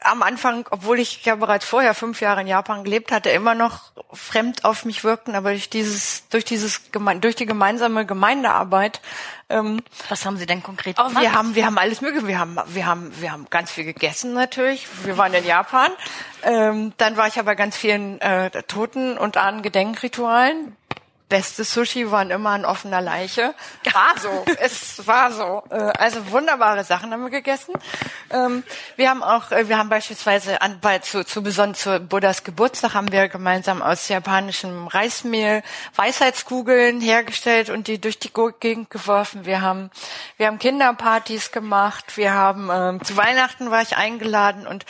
[0.00, 3.92] am Anfang, obwohl ich ja bereits vorher fünf Jahre in Japan gelebt hatte, immer noch
[4.12, 6.82] fremd auf mich wirkten, aber durch dieses, durch dieses,
[7.20, 9.00] durch die gemeinsame Gemeindearbeit.
[9.48, 11.20] Ähm, Was haben Sie denn konkret gemacht?
[11.20, 12.26] Wir haben, wir haben alles mögliche.
[12.26, 14.86] Wir haben, wir haben, wir haben ganz viel gegessen natürlich.
[15.04, 15.90] Wir waren in Japan.
[16.42, 20.76] Ähm, dann war ich aber ganz vielen äh, Toten und an Gedenkritualen
[21.28, 23.54] beste Sushi waren immer an offener Leiche.
[23.92, 25.62] War so, es war so.
[25.70, 27.74] Äh, also wunderbare Sachen haben wir gegessen.
[28.30, 28.64] Ähm,
[28.96, 32.94] wir haben auch, äh, wir haben beispielsweise an, bei, zu, zu besonders zu Buddhas Geburtstag
[32.94, 35.62] haben wir gemeinsam aus japanischem Reismehl
[35.94, 39.44] Weisheitskugeln hergestellt und die durch die Gegend geworfen.
[39.44, 39.90] Wir haben,
[40.36, 42.16] wir haben Kinderpartys gemacht.
[42.16, 44.86] Wir haben ähm, zu Weihnachten war ich eingeladen und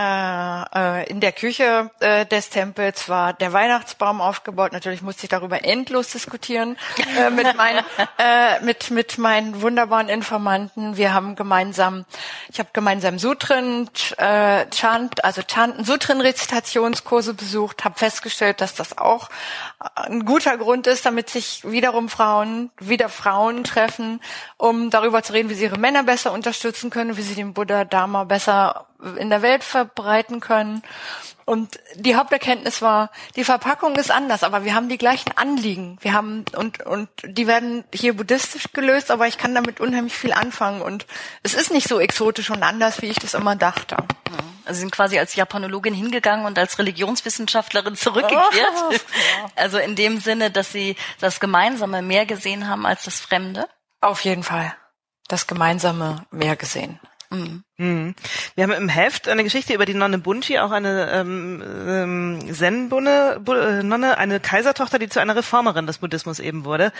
[0.00, 4.72] äh, äh, in der Küche äh, des Tempels war der Weihnachtsbaum aufgebaut.
[4.72, 6.78] Natürlich musste ich darüber endlos diskutieren
[7.18, 7.84] äh, mit meinen
[8.18, 10.96] äh, mit mit meinen wunderbaren Informanten.
[10.96, 12.06] Wir haben gemeinsam,
[12.48, 18.96] ich habe gemeinsam Sutren äh, Chant, also Chanten Sutren Rezitationskurse besucht, habe festgestellt, dass das
[18.96, 19.28] auch
[19.94, 24.20] ein guter Grund ist, damit sich wiederum Frauen wieder Frauen treffen,
[24.56, 27.84] um darüber zu reden, wie sie ihre Männer besser unterstützen können, wie sie den Buddha
[27.84, 28.86] Dharma besser
[29.16, 30.82] in der Welt ver verbreiten können.
[31.44, 35.98] Und die Haupterkenntnis war, die Verpackung ist anders, aber wir haben die gleichen Anliegen.
[36.00, 40.32] Wir haben und und die werden hier buddhistisch gelöst, aber ich kann damit unheimlich viel
[40.32, 41.06] anfangen und
[41.42, 43.96] es ist nicht so exotisch und anders, wie ich das immer dachte.
[44.64, 48.74] Also Sie sind quasi als Japanologin hingegangen und als Religionswissenschaftlerin zurückgekehrt.
[48.88, 48.98] Oh, ja.
[49.56, 53.68] Also in dem Sinne, dass Sie das Gemeinsame mehr gesehen haben als das Fremde?
[54.00, 54.72] Auf jeden Fall.
[55.26, 57.00] Das Gemeinsame mehr gesehen.
[57.30, 57.64] Mhm.
[57.80, 58.14] Mhm.
[58.56, 63.40] Wir haben im Heft eine Geschichte über die Nonne Bunchi, auch eine ähm, ähm, Zen-Nonne,
[63.46, 66.92] äh, eine Kaisertochter, die zu einer Reformerin des Buddhismus eben wurde.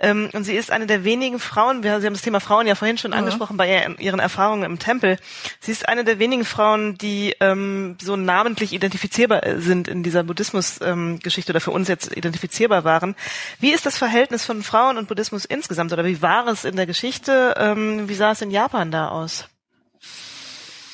[0.00, 2.74] Ähm, und sie ist eine der wenigen Frauen, wir, Sie haben das Thema Frauen ja
[2.74, 3.18] vorhin schon mhm.
[3.18, 5.18] angesprochen bei ihren Erfahrungen im Tempel.
[5.60, 10.24] Sie ist eine der wenigen Frauen, die ähm, so namentlich identifizierbar äh, sind in dieser
[10.24, 13.14] Buddhismus-Geschichte ähm, oder für uns jetzt identifizierbar waren.
[13.60, 16.86] Wie ist das Verhältnis von Frauen und Buddhismus insgesamt oder wie war es in der
[16.86, 17.54] Geschichte?
[17.58, 19.48] Ähm, wie sah es in Japan da aus?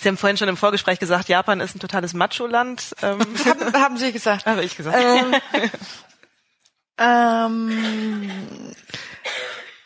[0.01, 2.97] Sie haben vorhin schon im Vorgespräch gesagt, Japan ist ein totales Macho-Land.
[3.03, 3.19] Ähm.
[3.45, 4.47] Haben, haben Sie gesagt?
[4.47, 4.97] Habe ich gesagt.
[4.99, 5.35] Ähm,
[6.99, 8.31] ähm,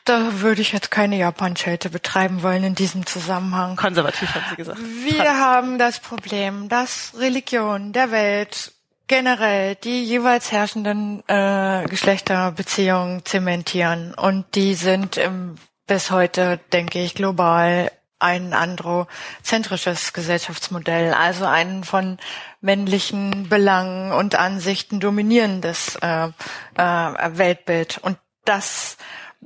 [0.05, 3.77] da würde ich jetzt keine Japan-Schelte betreiben wollen in diesem Zusammenhang.
[3.77, 4.79] Konservativ haben Sie gesagt.
[4.79, 8.73] Wir Trans haben das Problem, dass Religion der Welt
[9.07, 17.15] generell die jeweils herrschenden äh, Geschlechterbeziehungen zementieren und die sind im, bis heute, denke ich,
[17.15, 17.91] global
[18.25, 22.19] ein androzentrisches Gesellschaftsmodell, also ein von
[22.63, 26.29] männlichen Belangen und Ansichten dominierendes äh,
[26.77, 27.99] äh, Weltbild.
[27.99, 28.97] Und das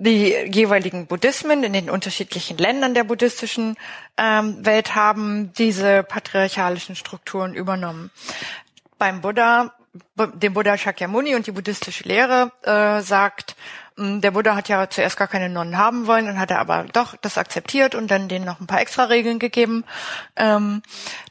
[0.00, 3.76] die jeweiligen Buddhismen in den unterschiedlichen Ländern der buddhistischen
[4.16, 8.12] ähm, Welt haben diese patriarchalischen Strukturen übernommen.
[8.98, 9.74] Beim Buddha,
[10.14, 13.56] dem Buddha Shakyamuni und die buddhistische Lehre äh, sagt,
[13.98, 17.16] der Buddha hat ja zuerst gar keine Nonnen haben wollen, dann hat er aber doch
[17.16, 19.84] das akzeptiert und dann denen noch ein paar extra Regeln gegeben.
[20.36, 20.82] Ähm,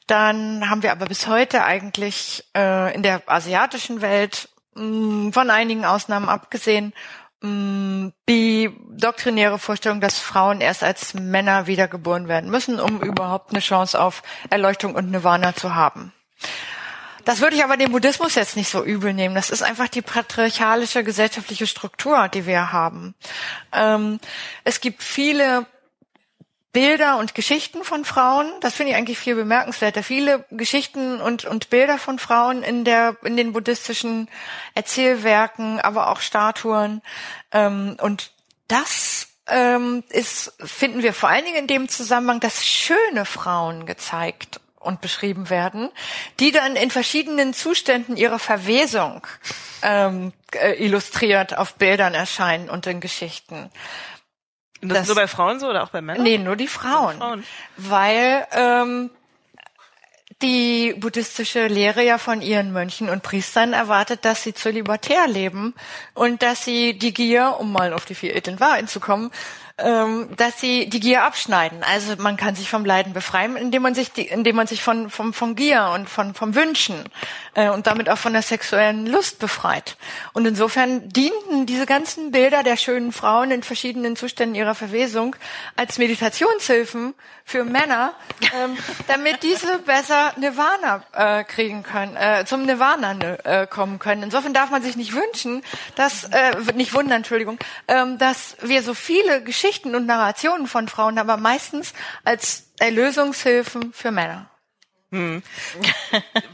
[0.06, 5.50] dann haben wir aber bis heute eigentlich äh, in der asiatischen Welt mh, hm, von
[5.50, 6.94] einigen Ausnahmen abgesehen
[7.42, 13.52] mh, hm, die doktrinäre Vorstellung, dass Frauen erst als Männer wiedergeboren werden müssen, um überhaupt
[13.52, 16.12] eine Chance auf Erleuchtung und Nirvana zu haben.
[17.28, 19.36] Das würde ich aber dem Buddhismus jetzt nicht so übel nehmen.
[19.36, 23.16] Das ist einfach die patriarchalische gesellschaftliche Struktur, die wir haben.
[23.74, 24.22] Ähm,
[24.64, 25.66] es gibt viele
[26.72, 28.50] Bilder und Geschichten von Frauen.
[28.62, 30.04] Das finde ich eigentlich viel bemerkenswerter.
[30.04, 34.30] Viele Geschichten und, und Bilder von Frauen in der, in den buddhistischen
[34.74, 37.02] Erzählwerken, aber auch Statuen.
[37.52, 38.32] Ähm, und
[38.70, 44.62] das ähm, ist, finden wir vor allen Dingen in dem Zusammenhang, dass schöne Frauen gezeigt
[44.88, 45.90] und beschrieben werden,
[46.40, 49.22] die dann in verschiedenen Zuständen ihrer Verwesung
[49.84, 53.70] ähm, äh, illustriert auf Bildern erscheinen und in Geschichten.
[54.82, 56.24] Und das, das ist nur bei Frauen so oder auch bei Männern?
[56.24, 57.16] Nee, nur die Frauen.
[57.16, 57.44] die Frauen.
[57.78, 59.10] Weil ähm,
[60.42, 65.74] die buddhistische Lehre ja von ihren Mönchen und Priestern erwartet, dass sie zölibatär leben
[66.14, 69.32] und dass sie die Gier, um mal auf die vier edlen Wahrheiten zu kommen,
[69.80, 71.84] ähm, dass sie die Gier abschneiden.
[71.84, 75.12] Also man kann sich vom Leiden befreien, indem man sich, die, indem man sich von,
[75.12, 77.04] vom, vom Gier und von, vom Wünschen
[77.54, 79.96] äh, und damit auch von der sexuellen Lust befreit.
[80.34, 85.36] Und insofern dienten diese ganzen Bilder der schönen Frauen in verschiedenen Zuständen ihrer Verwesung
[85.76, 87.14] als Meditationshilfen
[87.46, 88.14] für Männer,
[88.56, 88.76] ähm,
[89.08, 94.24] damit diese besser Nirvana äh, kriegen können, äh, zum Nirvana äh, kommen können.
[94.24, 95.62] Insofern darf man sich nicht wünschen,
[95.96, 101.18] dass, äh, nicht wundern, Entschuldigung, ähm, dass wir so viele Geschichten und Narrationen von Frauen
[101.18, 104.50] aber meistens als Erlösungshilfen für Männer.
[105.12, 105.42] Hm.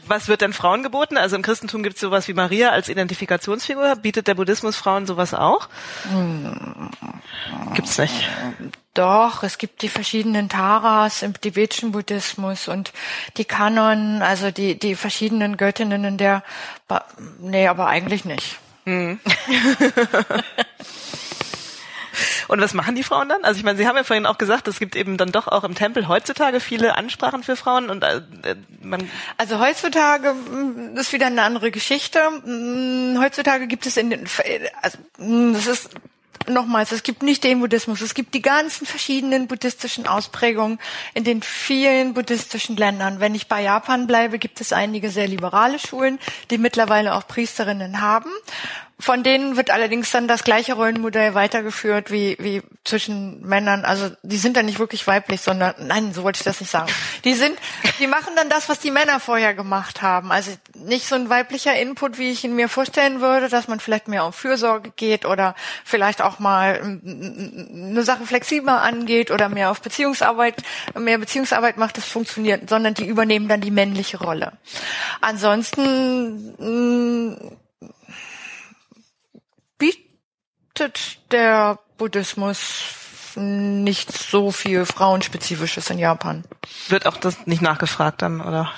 [0.06, 1.18] Was wird denn Frauen geboten?
[1.18, 3.96] Also im Christentum gibt es sowas wie Maria als Identifikationsfigur.
[3.96, 5.70] Bietet der Buddhismus Frauen sowas auch?
[6.10, 6.92] Hm.
[7.74, 8.30] Gibt's nicht.
[8.94, 12.94] Doch, es gibt die verschiedenen Taras im tibetischen Buddhismus und
[13.38, 16.44] die Kanon, also die, die verschiedenen Göttinnen in der,
[17.40, 18.60] nee, aber eigentlich nicht.
[18.86, 19.20] Hm.
[22.54, 23.44] Und was machen die Frauen dann?
[23.44, 25.64] Also ich meine, Sie haben ja vorhin auch gesagt, es gibt eben dann doch auch
[25.64, 28.22] im Tempel heutzutage viele Ansprachen für Frauen und äh,
[28.80, 32.20] man Also heutzutage mm, ist wieder eine andere Geschichte.
[32.46, 34.28] Mm, heutzutage gibt es in den
[34.84, 35.90] also mm, das ist
[36.48, 40.78] nochmals, es gibt nicht den Buddhismus, es gibt die ganzen verschiedenen buddhistischen Ausprägungen
[41.16, 43.20] in den vielen buddhistischen Ländern.
[43.20, 46.20] Wenn ich bei Japan bleibe, gibt es einige sehr liberale Schulen,
[46.52, 48.30] die mittlerweile auch Priesterinnen haben
[49.04, 53.84] von denen wird allerdings dann das gleiche Rollenmodell weitergeführt wie, wie zwischen Männern.
[53.84, 56.90] Also die sind dann nicht wirklich weiblich, sondern nein, so wollte ich das nicht sagen.
[57.26, 57.60] Die sind,
[58.00, 60.32] die machen dann das, was die Männer vorher gemacht haben.
[60.32, 64.08] Also nicht so ein weiblicher Input, wie ich ihn mir vorstellen würde, dass man vielleicht
[64.08, 69.82] mehr auf Fürsorge geht oder vielleicht auch mal eine Sache flexibler angeht oder mehr auf
[69.82, 70.64] Beziehungsarbeit,
[70.98, 74.54] mehr Beziehungsarbeit macht, das funktioniert, sondern die übernehmen dann die männliche Rolle.
[75.20, 76.56] Ansonsten
[80.74, 82.96] bietet der Buddhismus
[83.36, 86.44] nicht so viel Frauenspezifisches in Japan.
[86.90, 88.72] Wird auch das nicht nachgefragt dann, oder?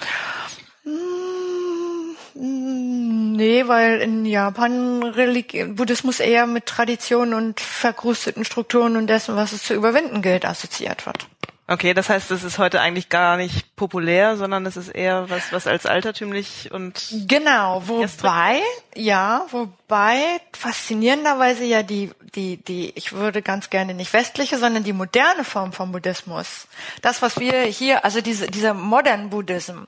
[2.33, 9.35] Mm, nee, weil in Japan Religi Buddhismus eher mit Traditionen und verkrusteten Strukturen und dessen,
[9.37, 11.27] was es zu überwinden gilt, assoziiert wird.
[11.67, 15.51] Okay, das heißt, es ist heute eigentlich gar nicht populär, sondern es ist eher was,
[15.51, 17.81] was als altertümlich und genau.
[17.87, 18.61] Wobei,
[18.93, 20.19] ja, wobei
[20.53, 25.73] faszinierenderweise ja die die die ich würde ganz gerne nicht westliche, sondern die moderne Form
[25.73, 26.67] vom Buddhismus,
[27.01, 29.85] das was wir hier, also diese dieser modern Buddhism,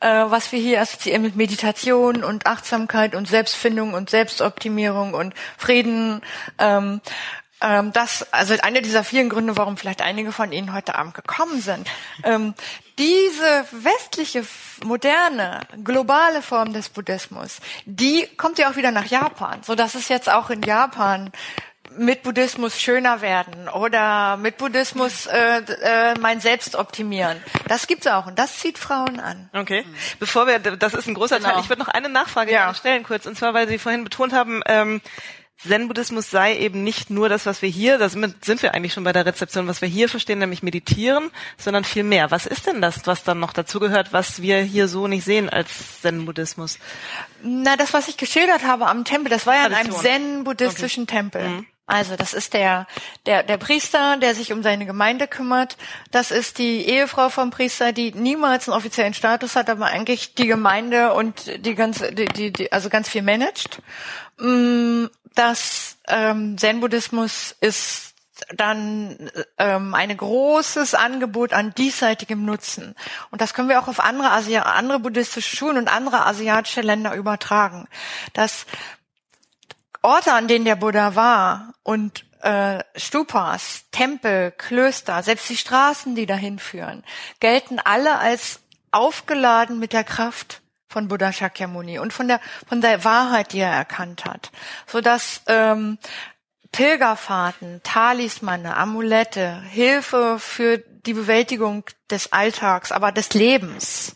[0.00, 6.22] äh, was wir hier assoziieren mit Meditation und Achtsamkeit und Selbstfindung und Selbstoptimierung und Frieden.
[6.58, 7.00] Ähm,
[7.60, 11.60] ähm, das, also einer dieser vielen Gründe, warum vielleicht einige von Ihnen heute Abend gekommen
[11.60, 11.88] sind.
[12.24, 12.54] Ähm,
[12.98, 14.44] diese westliche,
[14.84, 20.08] moderne, globale Form des Buddhismus, die kommt ja auch wieder nach Japan, so dass es
[20.08, 21.30] jetzt auch in Japan
[21.96, 27.42] mit Buddhismus schöner werden oder mit Buddhismus äh, äh, mein Selbst optimieren.
[27.66, 29.50] Das gibt's auch und das zieht Frauen an.
[29.52, 29.84] Okay.
[30.18, 31.50] Bevor wir, das ist ein großer genau.
[31.50, 31.60] Teil.
[31.60, 32.72] Ich würde noch eine Nachfrage ja.
[32.74, 35.00] stellen kurz und zwar, weil Sie vorhin betont haben, ähm,
[35.66, 39.12] Zen-Buddhismus sei eben nicht nur das, was wir hier, da sind wir eigentlich schon bei
[39.12, 42.30] der Rezeption, was wir hier verstehen, nämlich meditieren, sondern viel mehr.
[42.30, 46.00] Was ist denn das, was dann noch dazugehört, was wir hier so nicht sehen als
[46.00, 46.78] Zen-Buddhismus?
[47.42, 50.00] Na, das, was ich geschildert habe am Tempel, das war ja Tradition.
[50.04, 51.16] in einem Zen-buddhistischen okay.
[51.16, 51.48] Tempel.
[51.48, 51.66] Mhm.
[51.90, 52.86] Also das ist der,
[53.26, 55.76] der, der Priester, der sich um seine Gemeinde kümmert.
[56.12, 60.46] Das ist die Ehefrau vom Priester, die niemals einen offiziellen Status hat, aber eigentlich die
[60.46, 63.82] Gemeinde und die ganze, die, die, die also ganz viel managt.
[65.30, 68.14] Mm, das ähm, Zen-Buddhismus ist
[68.54, 72.94] dann ähm, ein großes Angebot an diesseitigem Nutzen.
[73.30, 77.14] Und das können wir auch auf andere, Asi andere buddhistische Schulen und andere asiatische Länder
[77.14, 77.86] übertragen.
[78.32, 78.66] Dass
[80.02, 86.26] Orte, an denen der Buddha war und äh, Stupas, Tempel, Klöster, selbst die Straßen, die
[86.26, 87.04] dahin führen,
[87.38, 93.04] gelten alle als aufgeladen mit der Kraft von Buddha Shakyamuni und von der von der
[93.04, 94.50] Wahrheit, die er erkannt hat,
[94.86, 95.98] so dass ähm,
[96.72, 104.14] Pilgerfahrten, Talismane, Amulette, Hilfe für die Bewältigung des Alltags, aber des Lebens,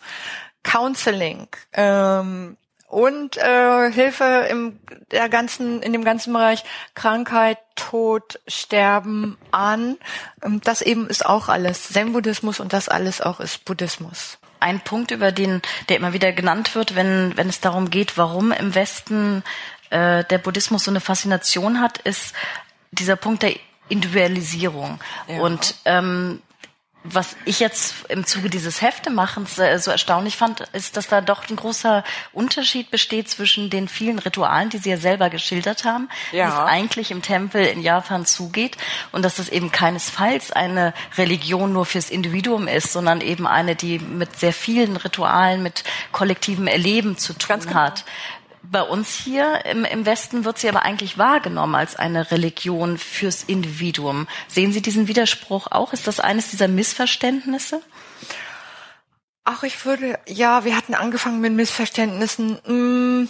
[0.64, 2.56] Counseling ähm,
[2.88, 4.80] und äh, Hilfe im
[5.12, 9.96] der ganzen in dem ganzen Bereich Krankheit, Tod, Sterben an.
[10.42, 15.10] Ähm, das eben ist auch alles Zen-Buddhismus und das alles auch ist Buddhismus ein Punkt,
[15.10, 19.44] über den, der immer wieder genannt wird, wenn, wenn es darum geht, warum im Westen
[19.90, 22.34] äh, der Buddhismus so eine Faszination hat, ist
[22.90, 23.54] dieser Punkt der
[23.88, 24.98] Individualisierung.
[25.28, 25.40] Ja.
[25.40, 26.40] Und ähm,
[27.04, 31.48] was ich jetzt im Zuge dieses Heftemachens äh, so erstaunlich fand, ist, dass da doch
[31.50, 36.46] ein großer Unterschied besteht zwischen den vielen Ritualen, die Sie ja selber geschildert haben, ja.
[36.46, 38.78] wie es eigentlich im Tempel in Japan zugeht
[39.12, 43.98] und dass das eben keinesfalls eine Religion nur fürs Individuum ist, sondern eben eine, die
[43.98, 47.74] mit sehr vielen Ritualen, mit kollektivem Erleben zu tun genau.
[47.74, 48.04] hat
[48.70, 53.42] bei uns hier im, im Westen wird sie aber eigentlich wahrgenommen als eine Religion fürs
[53.44, 54.26] Individuum.
[54.48, 55.92] Sehen Sie diesen Widerspruch auch?
[55.92, 57.82] Ist das eines dieser Missverständnisse?
[59.44, 62.58] Ach, ich würde, ja, wir hatten angefangen mit Missverständnissen.
[62.66, 63.28] Mm,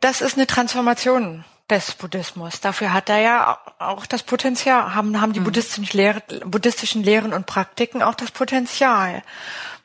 [0.00, 2.60] das ist eine Transformation des Buddhismus.
[2.60, 5.44] Dafür hat er ja auch das Potenzial, haben, haben die mhm.
[5.44, 9.22] buddhistischen, Lehren, buddhistischen Lehren und Praktiken auch das Potenzial.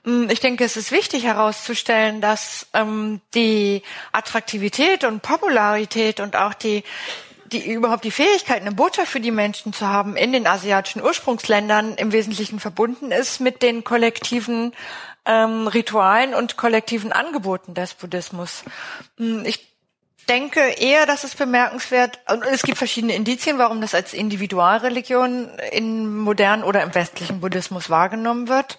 [0.09, 6.55] Hm, ich denke, es ist wichtig herauszustellen, dass ähm, die Attraktivität und Popularität und auch
[6.55, 6.83] die
[7.51, 11.95] die überhaupt die Fähigkeit, eine Botschaft für die Menschen zu haben, in den asiatischen Ursprungsländern
[11.95, 14.71] im Wesentlichen verbunden ist mit den kollektiven
[15.25, 18.63] ähm, Ritualen und kollektiven Angeboten des Buddhismus.
[19.17, 19.67] Hm, ich
[20.29, 26.19] denke eher, dass es bemerkenswert, und es gibt verschiedene Indizien, warum das als Individualreligion im
[26.19, 28.77] modernen oder im westlichen Buddhismus wahrgenommen wird.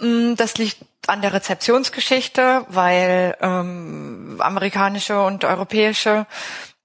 [0.00, 6.26] Mm, das liegt an der Rezeptionsgeschichte, weil ähm, amerikanische und europäische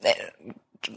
[0.01, 0.13] äh,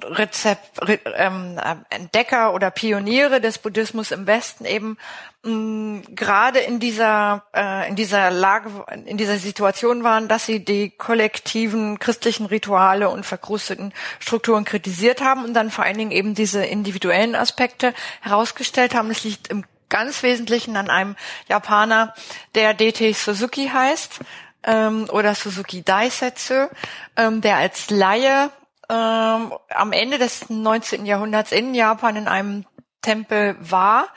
[0.05, 0.79] Rezept,
[1.17, 1.59] ähm,
[1.91, 4.97] Entdecker oder Pioniere des Buddhismus im Westen eben
[5.43, 8.71] mh, gerade in dieser äh, in dieser Lage
[9.07, 15.45] in dieser Situation waren, dass sie die kollektiven christlichen Rituale und verkrusteten Strukturen kritisiert haben
[15.45, 19.11] und dann vor allen Dingen eben diese individuellen Aspekte herausgestellt haben.
[19.11, 21.17] Es liegt im ganz Wesentlichen an einem
[21.49, 22.15] Japaner,
[22.55, 24.21] der DT Suzuki heißt
[24.65, 26.69] ähm, oder Suzuki Daisetsu,
[27.17, 28.51] ähm, der als Laie
[28.89, 31.05] ähm, am Ende des 19.
[31.05, 32.65] Jahrhunderts in Japan in einem
[33.03, 34.09] Tempel war,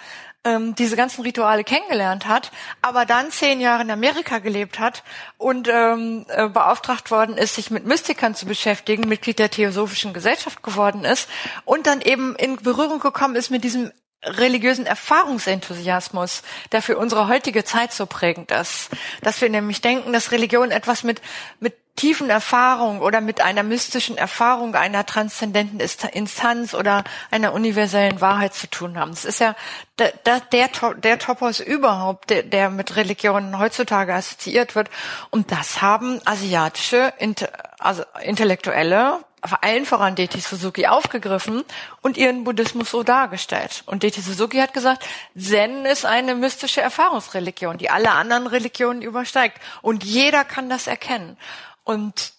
[0.45, 5.03] ähm, diese ganzen Rituale kennengelernt hat, aber dann zehn Jahre in Amerika gelebt hat
[5.37, 10.63] und ähm, äh, beauftragt worden ist, sich mit Mystikern zu beschäftigen, Mitglied der Theosophischen Gesellschaft
[10.63, 11.29] geworden ist
[11.65, 13.91] und dann eben in Berührung gekommen ist mit diesem
[14.23, 16.41] religiösen Erfahrungsenthusiasmus,
[16.71, 18.89] der für unsere heutige Zeit so prägend ist.
[19.21, 21.21] Dass wir nämlich denken, dass Religion etwas mit,
[21.59, 28.53] mit tiefen Erfahrung oder mit einer mystischen Erfahrung einer transzendenten Instanz oder einer universellen Wahrheit
[28.53, 29.11] zu tun haben.
[29.11, 29.55] Das ist ja
[29.97, 30.11] der,
[30.51, 34.89] der, der Topos überhaupt, der, der mit Religionen heutzutage assoziiert wird.
[35.29, 37.13] Und das haben asiatische,
[37.79, 39.19] also Intellektuelle
[39.53, 41.63] allen voran Deti Suzuki aufgegriffen
[42.01, 43.83] und ihren Buddhismus so dargestellt.
[43.85, 45.05] Und Deti Suzuki hat gesagt,
[45.37, 49.59] Zen ist eine mystische Erfahrungsreligion, die alle anderen Religionen übersteigt.
[49.81, 51.37] Und jeder kann das erkennen.
[51.83, 52.33] Und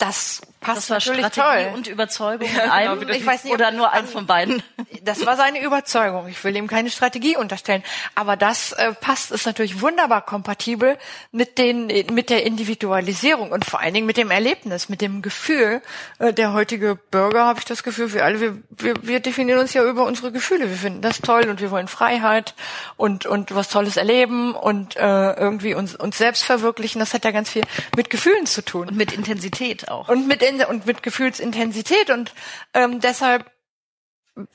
[0.00, 1.74] das passt das war natürlich Strategie toll.
[1.74, 3.00] und Überzeugung ja, in einem.
[3.00, 4.62] Genau, ich weiß nicht, oder nur eins von beiden.
[5.02, 6.28] Das war seine Überzeugung.
[6.28, 7.82] Ich will ihm keine Strategie unterstellen,
[8.14, 10.98] aber das äh, passt ist natürlich wunderbar kompatibel
[11.32, 15.80] mit den mit der Individualisierung und vor allen Dingen mit dem Erlebnis, mit dem Gefühl.
[16.18, 19.72] Äh, der heutige Bürger habe ich das Gefühl, wir alle wir, wir, wir definieren uns
[19.72, 20.68] ja über unsere Gefühle.
[20.68, 22.54] Wir finden das toll und wir wollen Freiheit
[22.98, 26.98] und und was Tolles erleben und äh, irgendwie uns uns selbst verwirklichen.
[26.98, 27.62] Das hat ja ganz viel
[27.96, 32.32] mit Gefühlen zu tun und mit Intensität auch und mit und mit Gefühlsintensität und
[32.74, 33.50] ähm, deshalb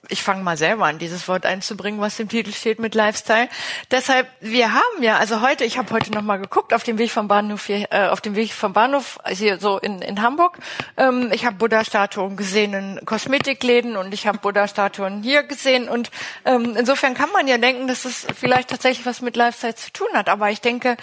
[0.08, 3.50] ich fange mal selber an, dieses Wort einzubringen, was im Titel steht mit Lifestyle.
[3.92, 7.12] Deshalb, wir haben ja, also heute, ich habe heute noch mal geguckt auf dem Weg
[7.12, 10.58] vom Bahnhof hier, äh, auf dem Weg vom Bahnhof hier so in, in Hamburg.
[10.98, 16.10] Ähm, ich habe Buddha-Statuen gesehen in Kosmetikläden und ich habe Buddha-Statuen hier gesehen und
[16.46, 20.10] ähm, insofern kann man ja denken, dass es vielleicht tatsächlich was mit Lifestyle zu tun
[20.14, 20.30] hat.
[20.30, 20.98] Aber ich denke,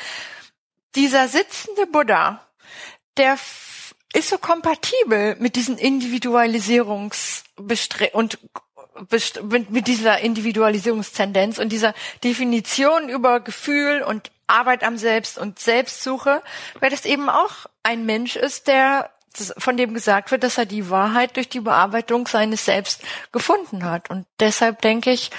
[0.94, 2.46] dieser sitzende Buddha,
[3.16, 3.36] der
[4.14, 7.44] ist so kompatibel mit diesen Individualisierungs
[8.12, 8.38] und
[9.70, 16.42] mit dieser Individualisierungstendenz und dieser Definition über Gefühl und Arbeit am Selbst und Selbstsuche,
[16.80, 20.90] weil das eben auch ein Mensch ist, der von dem gesagt wird, dass er die
[20.90, 23.00] Wahrheit durch die Bearbeitung seines Selbst
[23.32, 24.10] gefunden hat.
[24.10, 25.30] Und deshalb denke ich,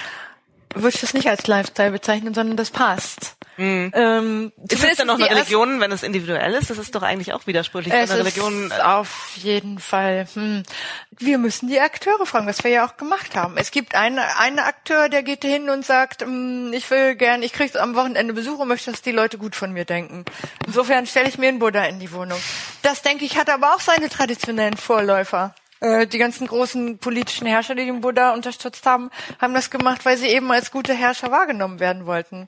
[0.74, 3.36] würde ich das nicht als Lifestyle bezeichnen, sondern das passt.
[3.56, 3.92] Mhm.
[3.94, 6.70] Ähm, ist es denn noch eine Religion, wenn es individuell ist?
[6.70, 7.94] Das ist doch eigentlich auch widersprüchlich.
[7.94, 10.26] Es eine Religion ist auf jeden Fall.
[10.34, 10.62] Hm.
[11.10, 13.56] Wir müssen die Akteure fragen, was wir ja auch gemacht haben.
[13.56, 17.52] Es gibt einen, einen Akteur, der geht hin und sagt, hm, ich will gern, ich
[17.52, 20.24] kriege am Wochenende Besuch und möchte, dass die Leute gut von mir denken.
[20.66, 22.40] Insofern stelle ich mir einen Buddha in die Wohnung.
[22.82, 25.54] Das denke ich hat aber auch seine traditionellen Vorläufer.
[25.84, 30.16] Äh, die ganzen großen politischen Herrscher, die den Buddha unterstützt haben, haben das gemacht, weil
[30.16, 32.46] sie eben als gute Herrscher wahrgenommen werden wollten.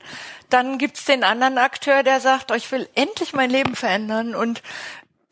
[0.48, 4.62] Dann gibt's den anderen Akteur, der sagt, oh, ich will endlich mein Leben verändern und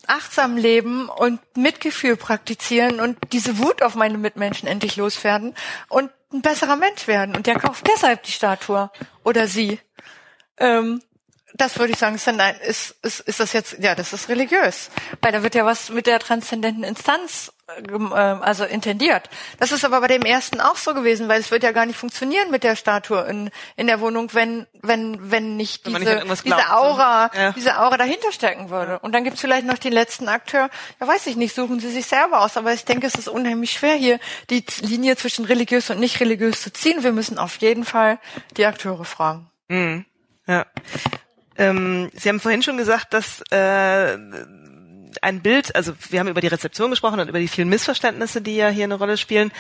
[0.07, 5.55] achtsam leben und Mitgefühl praktizieren und diese Wut auf meine Mitmenschen endlich loswerden
[5.88, 7.34] und ein besserer Mensch werden.
[7.34, 8.90] Und der kauft deshalb die Statue
[9.22, 9.80] oder sie.
[10.59, 11.00] Ähm,
[11.55, 14.28] das würde ich sagen, ist, dann ein, ist, ist, ist das jetzt, ja, das ist
[14.28, 14.90] religiös.
[15.22, 17.52] Weil da wird ja was mit der transzendenten Instanz
[17.88, 19.30] ähm, also intendiert.
[19.59, 21.96] Das ist aber bei dem ersten auch so gewesen, weil es wird ja gar nicht
[21.96, 26.44] funktionieren mit der Statue in, in der Wohnung, wenn wenn wenn nicht wenn diese, nicht
[26.44, 27.52] diese Aura ja.
[27.52, 28.98] diese Aura dahinter stecken würde.
[28.98, 30.68] Und dann gibt's vielleicht noch den letzten Akteur.
[31.00, 32.57] Ja, weiß ich nicht, suchen Sie sich selber aus.
[32.57, 34.18] Aber ich denke, es ist unheimlich schwer hier
[34.50, 37.05] die Linie zwischen religiös und nicht religiös zu ziehen.
[37.05, 38.18] Wir müssen auf jeden Fall
[38.57, 39.48] die Akteure fragen.
[39.68, 40.05] Mhm.
[41.57, 44.18] Ähm, Sie haben vorhin schon gesagt, dass äh,
[45.22, 48.57] ein Bild, also wir haben über die Rezeption gesprochen und über die vielen Missverständnisse, die
[48.57, 49.52] ja hier eine Rolle spielen.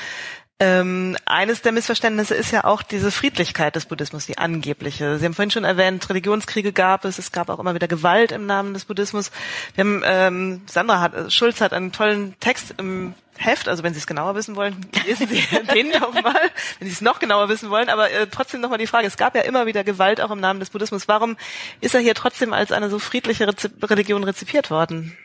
[0.60, 5.18] Ähm, eines der Missverständnisse ist ja auch diese Friedlichkeit des Buddhismus, die angebliche.
[5.18, 8.46] Sie haben vorhin schon erwähnt, Religionskriege gab es, es gab auch immer wieder Gewalt im
[8.46, 9.32] Namen des Buddhismus.
[9.74, 13.98] Wir haben, ähm, Sandra hat, Schulz hat einen tollen Text im Heft, also wenn Sie
[13.98, 15.42] es genauer wissen wollen, lesen Sie
[15.74, 18.86] den doch mal, wenn Sie es noch genauer wissen wollen, aber äh, trotzdem nochmal die
[18.86, 21.08] Frage, es gab ja immer wieder Gewalt auch im Namen des Buddhismus.
[21.08, 21.36] Warum
[21.80, 25.16] ist er hier trotzdem als eine so friedliche Rezip Religion rezipiert worden?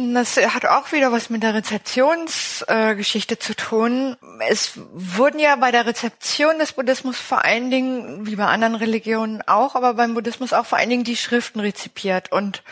[0.00, 4.16] Das hat auch wieder was mit der Rezeptionsgeschichte äh, zu tun.
[4.48, 9.42] Es wurden ja bei der Rezeption des Buddhismus vor allen Dingen, wie bei anderen Religionen
[9.42, 12.30] auch, aber beim Buddhismus auch vor allen Dingen die Schriften rezipiert.
[12.30, 12.62] Und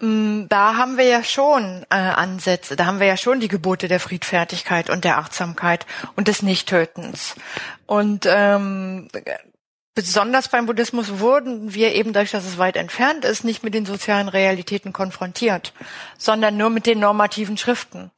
[0.00, 3.48] mh, mm, da haben wir ja schon äh, Ansätze, da haben wir ja schon die
[3.48, 5.84] Gebote der Friedfertigkeit und der Achtsamkeit
[6.16, 7.34] und des Nichttötens.
[7.84, 9.08] Und ähm,
[10.02, 13.86] besonders beim Buddhismus wurden wir eben dadurch, dass es weit entfernt ist, nicht mit den
[13.86, 15.72] sozialen Realitäten konfrontiert,
[16.18, 18.10] sondern nur mit den normativen Schriften.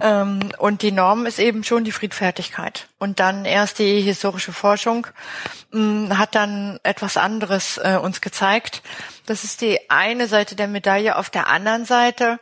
[0.00, 2.88] Ähm, und die Norm ist eben schon die Friedfertigkeit.
[2.98, 5.06] Und dann erst die historische Forschung
[5.72, 8.82] mm, hat dann etwas anderes äh, uns gezeigt.
[9.26, 11.16] Das ist die eine Seite der Medaille.
[11.16, 12.40] Auf der anderen Seite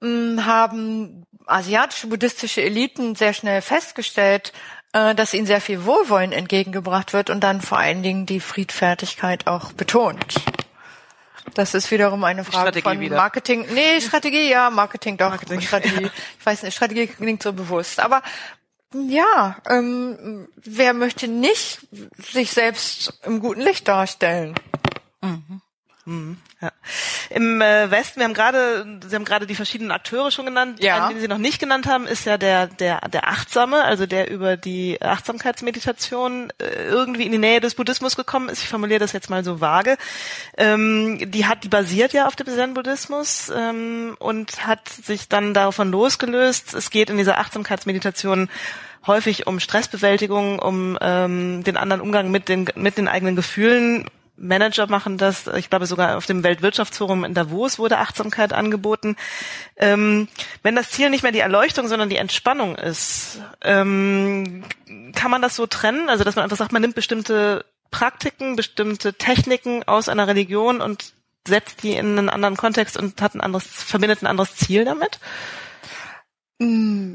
[0.00, 4.52] mm, haben asiatische buddhistische Eliten sehr schnell festgestellt,
[4.94, 9.48] äh, dass ihnen sehr viel Wohlwollen entgegengebracht wird und dann vor allen Dingen die Friedfertigkeit
[9.48, 10.36] auch betont.
[11.54, 13.16] Das ist wiederum eine Frage von wieder.
[13.16, 13.66] Marketing.
[13.74, 15.30] Nee, Strategie, ja, Marketing doch.
[15.30, 16.04] Marketing, Strategie.
[16.04, 16.10] Ja.
[16.38, 17.98] Ich weiß nicht, Strategie klingt so bewusst.
[17.98, 18.22] Aber
[18.92, 21.80] ja, ähm, wer möchte nicht
[22.16, 24.54] sich selbst im guten Licht darstellen?
[25.20, 25.60] Mhm.
[26.06, 26.70] Mhm, ja.
[27.30, 30.82] Im äh, Westen, wir haben gerade, Sie haben gerade die verschiedenen Akteure schon genannt.
[30.82, 31.08] Ja.
[31.08, 34.58] Den Sie noch nicht genannt haben, ist ja der der der Achtsame, also der über
[34.58, 38.62] die Achtsamkeitsmeditation äh, irgendwie in die Nähe des Buddhismus gekommen ist.
[38.62, 39.96] Ich formuliere das jetzt mal so vage.
[40.58, 45.90] Ähm, die hat, die basiert ja auf dem Zen-Buddhismus ähm, und hat sich dann davon
[45.90, 46.74] losgelöst.
[46.74, 48.50] Es geht in dieser Achtsamkeitsmeditation
[49.06, 54.06] häufig um Stressbewältigung, um ähm, den anderen Umgang mit den mit den eigenen Gefühlen
[54.36, 55.46] Manager machen das.
[55.46, 59.16] Ich glaube sogar auf dem Weltwirtschaftsforum in Davos wurde Achtsamkeit angeboten.
[59.76, 60.28] Ähm,
[60.62, 64.64] wenn das Ziel nicht mehr die Erleuchtung, sondern die Entspannung ist, ähm,
[65.14, 66.08] kann man das so trennen?
[66.08, 71.12] Also dass man einfach sagt, man nimmt bestimmte Praktiken, bestimmte Techniken aus einer Religion und
[71.46, 75.20] setzt die in einen anderen Kontext und hat ein anderes, verbindet ein anderes Ziel damit?
[76.58, 77.14] Mm,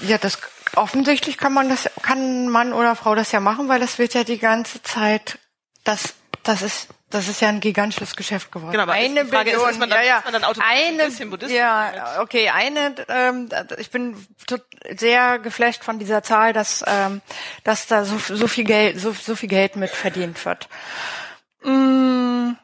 [0.00, 0.38] ja, das
[0.74, 4.24] offensichtlich kann man das, kann Mann oder Frau das ja machen, weil das wird ja
[4.24, 5.38] die ganze Zeit
[5.84, 6.14] das
[6.48, 8.72] das ist das ist ja ein gigantisches Geschäft geworden.
[8.72, 10.18] Genau, aber eine die Frage Billion, ist, ist man dann, ja, ja.
[10.18, 11.52] ist man dann automatisch eine, ein bisschen Buddhist?
[11.52, 14.16] Ja, okay, eine, ähm, ich bin
[14.96, 17.22] sehr geflasht von dieser Zahl, dass, ähm,
[17.62, 20.68] dass da so, so viel Geld, so, so viel Geld mit verdient wird.
[21.62, 22.54] Mm,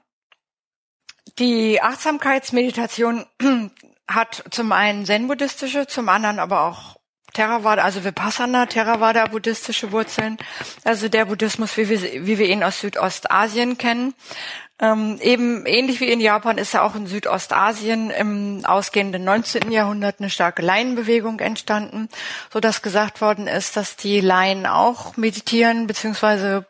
[1.38, 3.24] die Achtsamkeitsmeditation
[4.08, 6.96] hat zum einen zen-buddhistische, zum anderen aber auch
[7.32, 10.38] Theravada, also Vipassana, Theravada, buddhistische Wurzeln,
[10.84, 14.14] also der Buddhismus, wie wir, wie wir ihn aus Südostasien kennen.
[14.78, 19.70] Ähm, eben ähnlich wie in Japan ist ja auch in Südostasien im ausgehenden 19.
[19.70, 22.08] Jahrhundert eine starke Laienbewegung entstanden,
[22.52, 26.66] so dass gesagt worden ist, dass die Laien auch meditieren beziehungsweise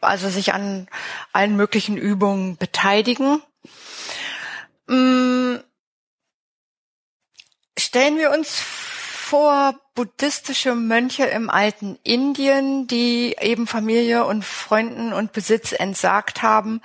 [0.00, 0.88] also sich an
[1.32, 3.40] allen möglichen Übungen beteiligen.
[4.88, 5.60] Ähm,
[7.78, 8.62] stellen wir uns
[9.24, 16.82] vor buddhistische Mönche im alten Indien, die eben Familie und Freunden und Besitz entsagt haben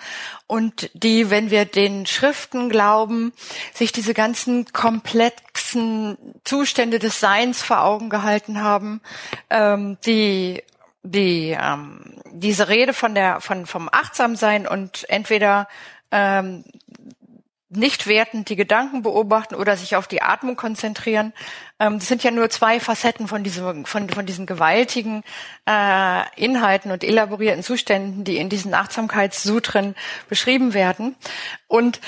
[0.48, 3.34] und die, wenn wir den Schriften glauben,
[3.74, 9.02] sich diese ganzen komplexen Zustände des Seins vor Augen gehalten haben,
[9.50, 10.64] ähm, die
[11.04, 15.68] die ähm, diese Rede von der von vom Achtsamsein und entweder
[16.12, 16.64] ähm,
[17.70, 21.34] nicht wertend die Gedanken beobachten oder sich auf die Atmung konzentrieren.
[21.80, 25.24] Ähm, das sind ja nur zwei Facetten von diesem, von, von diesen gewaltigen
[25.68, 29.96] äh, Inhalten und elaborierten Zuständen, die in diesen Achtsamkeitssutren
[30.28, 31.16] beschrieben werden.
[31.68, 32.02] Und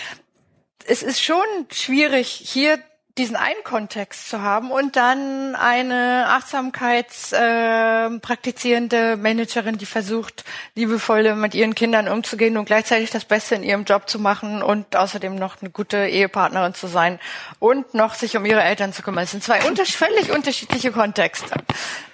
[0.87, 2.79] es ist schon schwierig, hier
[3.21, 10.43] diesen einen Kontext zu haben und dann eine achtsamkeitspraktizierende äh, Managerin, die versucht,
[10.73, 14.95] liebevoll mit ihren Kindern umzugehen und gleichzeitig das Beste in ihrem Job zu machen und
[14.95, 17.19] außerdem noch eine gute Ehepartnerin zu sein
[17.59, 19.25] und noch sich um ihre Eltern zu kümmern.
[19.25, 21.53] Es sind zwei unter völlig unterschiedliche Kontexte.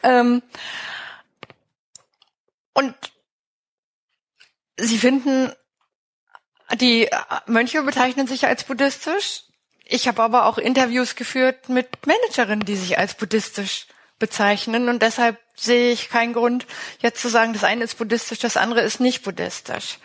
[0.03, 0.43] Ähm,
[2.73, 2.93] und
[4.75, 5.53] sie finden,
[6.75, 7.09] die
[7.45, 9.46] Mönche bezeichnen sich als buddhistisch
[9.89, 13.87] ich habe aber auch Interviews geführt mit Managerinnen, die sich als buddhistisch
[14.19, 16.65] bezeichnen und deshalb sehe ich keinen Grund,
[16.99, 19.99] jetzt zu sagen, das eine ist buddhistisch, das andere ist nicht buddhistisch.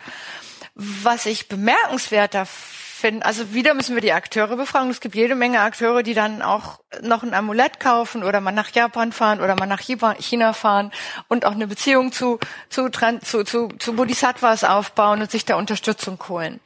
[0.75, 4.89] Was ich bemerkenswerter finde, also wieder müssen wir die Akteure befragen.
[4.89, 8.71] Es gibt jede Menge Akteure, die dann auch noch ein Amulett kaufen oder mal nach
[8.71, 10.93] Japan fahren oder mal nach China fahren
[11.29, 12.39] und auch eine Beziehung zu,
[12.71, 16.61] zu, zu, zu, zu Bodhisattvas aufbauen und sich da Unterstützung holen.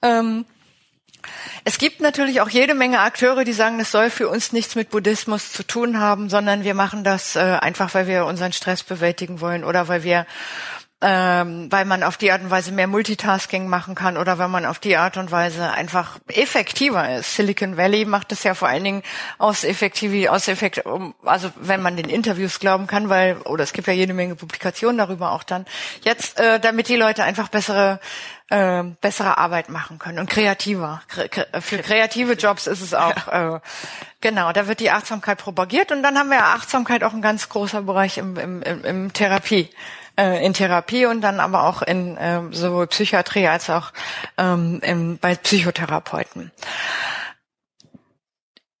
[0.00, 0.46] Ähm,
[1.64, 4.90] es gibt natürlich auch jede Menge Akteure, die sagen, es soll für uns nichts mit
[4.90, 9.40] Buddhismus zu tun haben, sondern wir machen das äh, einfach, weil wir unseren Stress bewältigen
[9.40, 10.26] wollen oder weil wir
[11.06, 14.64] ähm, weil man auf die Art und Weise mehr Multitasking machen kann oder wenn man
[14.64, 17.36] auf die Art und Weise einfach effektiver ist.
[17.36, 19.02] Silicon Valley macht das ja vor allen Dingen
[19.36, 20.82] aus effektiv, aus effekt,
[21.22, 24.96] also wenn man den Interviews glauben kann, weil oder es gibt ja jede Menge Publikationen
[24.96, 25.66] darüber auch dann.
[26.04, 28.00] Jetzt, äh, damit die Leute einfach bessere
[28.48, 31.02] äh, bessere Arbeit machen können und kreativer.
[31.60, 33.60] Für kreative Jobs ist es auch äh,
[34.22, 34.52] genau.
[34.52, 38.16] Da wird die Achtsamkeit propagiert und dann haben wir Achtsamkeit auch ein ganz großer Bereich
[38.16, 39.68] im, im, im, im Therapie
[40.16, 43.92] äh, in Therapie und dann aber auch in äh, sowohl Psychiatrie als auch
[44.38, 46.50] ähm, im, bei Psychotherapeuten.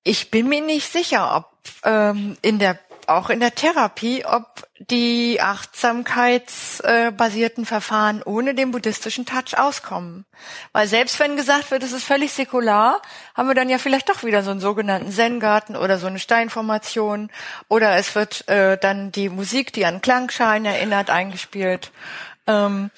[0.02, 1.50] Ich bin mir nicht sicher, ob
[1.84, 2.78] ähm, in der
[3.08, 10.24] auch in der Therapie, ob die achtsamkeitsbasierten Verfahren ohne den buddhistischen Touch auskommen.
[10.72, 13.02] Weil selbst wenn gesagt wird, es ist völlig säkular,
[13.34, 17.30] haben wir dann ja vielleicht doch wieder so einen sogenannten Zen-Garten oder so eine Steinformation
[17.68, 21.92] oder es wird äh, dann die Musik, die an Klangschalen erinnert, eingespielt.
[22.46, 22.90] Ähm,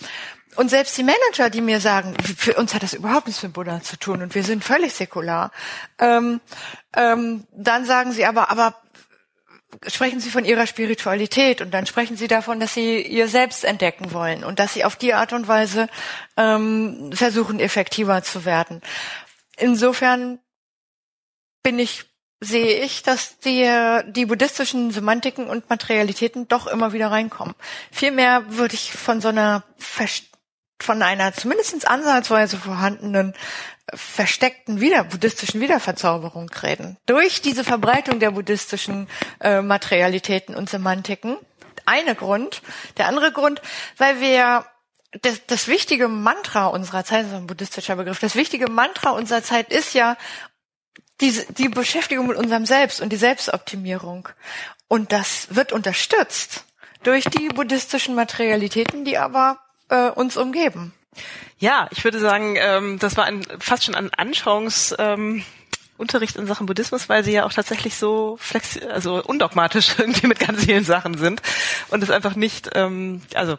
[0.57, 3.83] und selbst die Manager, die mir sagen, für uns hat das überhaupt nichts mit Buddha
[3.83, 5.53] zu tun und wir sind völlig säkular,
[5.99, 6.41] ähm,
[6.95, 8.75] ähm, dann sagen sie aber, aber
[9.87, 14.13] sprechen Sie von Ihrer Spiritualität und dann sprechen Sie davon, dass Sie ihr Selbst entdecken
[14.13, 15.89] wollen und dass Sie auf die Art und Weise
[16.37, 18.81] ähm, versuchen, effektiver zu werden.
[19.57, 20.39] Insofern
[21.63, 22.05] bin ich
[22.41, 23.67] sehe ich, dass die,
[24.09, 27.55] die buddhistischen Semantiken und Materialitäten doch immer wieder reinkommen.
[27.91, 29.65] Vielmehr würde ich von so einer
[30.79, 33.35] von einer zumindest ansatzweise vorhandenen
[33.95, 36.97] versteckten wieder buddhistischen Wiederverzauberung reden.
[37.07, 39.09] Durch diese Verbreitung der buddhistischen
[39.41, 41.37] äh, Materialitäten und Semantiken.
[41.85, 42.63] Eine Grund.
[42.97, 43.63] Der andere Grund,
[43.97, 44.65] weil wir
[45.23, 49.43] das, das wichtige Mantra unserer Zeit, das ist ein buddhistischer Begriff, das wichtige Mantra unserer
[49.43, 50.17] Zeit ist ja
[51.21, 54.29] die, die Beschäftigung mit unserem Selbst und die Selbstoptimierung.
[54.89, 56.65] Und das wird unterstützt
[57.03, 60.93] durch die buddhistischen Materialitäten, die aber äh, uns umgeben.
[61.59, 64.95] Ja, ich würde sagen, ähm, das war ein, fast schon ein Anschauungs...
[64.99, 65.45] Ähm
[65.99, 70.39] Unterricht in Sachen Buddhismus, weil sie ja auch tatsächlich so flexi also undogmatisch irgendwie mit
[70.39, 71.41] ganz vielen Sachen sind
[71.89, 73.59] und es einfach nicht, ähm, also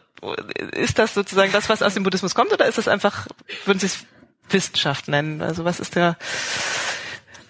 [0.72, 3.28] ist das sozusagen das, was aus dem Buddhismus kommt, oder ist das einfach,
[3.66, 4.05] würden Sie es
[4.49, 5.41] Wissenschaft nennen?
[5.41, 6.18] Also was ist der,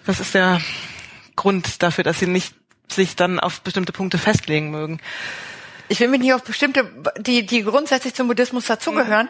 [0.06, 0.60] was ist der
[1.36, 2.54] Grund dafür, dass Sie nicht
[2.90, 5.00] sich dann auf bestimmte Punkte festlegen mögen?
[5.88, 9.28] Ich will mich nicht auf bestimmte, die, die grundsätzlich zum Buddhismus dazugehören.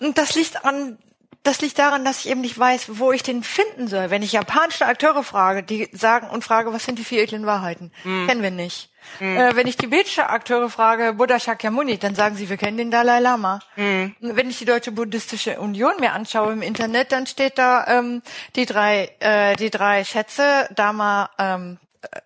[0.00, 0.06] Mhm.
[0.06, 0.98] Und das liegt an,
[1.42, 4.10] das liegt daran, dass ich eben nicht weiß, wo ich den finden soll.
[4.10, 7.90] Wenn ich japanische Akteure frage, die sagen und frage, was sind die vier edlen Wahrheiten?
[8.04, 8.26] Mhm.
[8.28, 8.90] Kennen wir nicht.
[9.18, 9.36] Mhm.
[9.36, 13.18] Äh, wenn ich tibetische Akteure frage, Buddha Shakyamuni, dann sagen sie, wir kennen den Dalai
[13.18, 13.58] Lama.
[13.74, 14.14] Mhm.
[14.20, 18.22] Wenn ich die Deutsche Buddhistische Union mir anschaue im Internet, dann steht da ähm,
[18.54, 21.78] die drei äh, die drei Schätze, Dharma, ähm,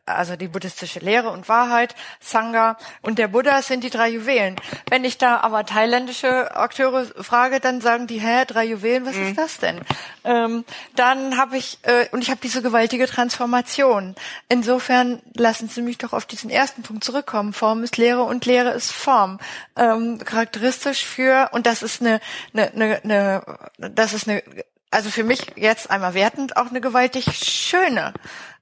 [0.07, 4.57] also die buddhistische Lehre und Wahrheit, Sangha und der Buddha sind die drei Juwelen.
[4.89, 9.29] Wenn ich da aber thailändische Akteure frage, dann sagen die, hä, drei Juwelen, was mhm.
[9.29, 9.81] ist das denn?
[10.25, 10.65] Ähm,
[10.95, 14.15] dann habe ich, äh, und ich habe diese gewaltige Transformation.
[14.49, 17.53] Insofern lassen Sie mich doch auf diesen ersten Punkt zurückkommen.
[17.53, 19.39] Form ist Lehre und Lehre ist Form.
[19.77, 22.21] Ähm, charakteristisch für, und das ist eine,
[22.55, 24.43] eine, eine, eine das ist eine
[24.91, 28.15] also für mich jetzt einmal wertend auch eine gewaltig schöne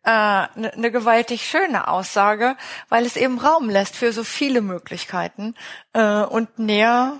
[0.05, 2.57] eine äh, ne, ne gewaltig schöne Aussage,
[2.89, 5.55] weil es eben Raum lässt für so viele Möglichkeiten.
[5.93, 7.19] Äh, und näher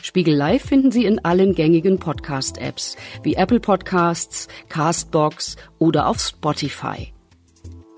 [0.00, 7.12] Spiegel Live finden Sie in allen gängigen Podcast-Apps wie Apple Podcasts, Castbox oder auf Spotify.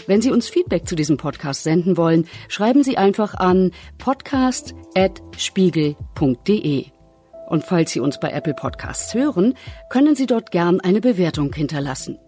[0.09, 3.70] Wenn Sie uns Feedback zu diesem Podcast senden wollen, schreiben Sie einfach an
[4.95, 6.86] podcast.spiegel.de.
[7.49, 9.55] Und falls Sie uns bei Apple Podcasts hören,
[9.90, 12.18] können Sie dort gern eine Bewertung hinterlassen.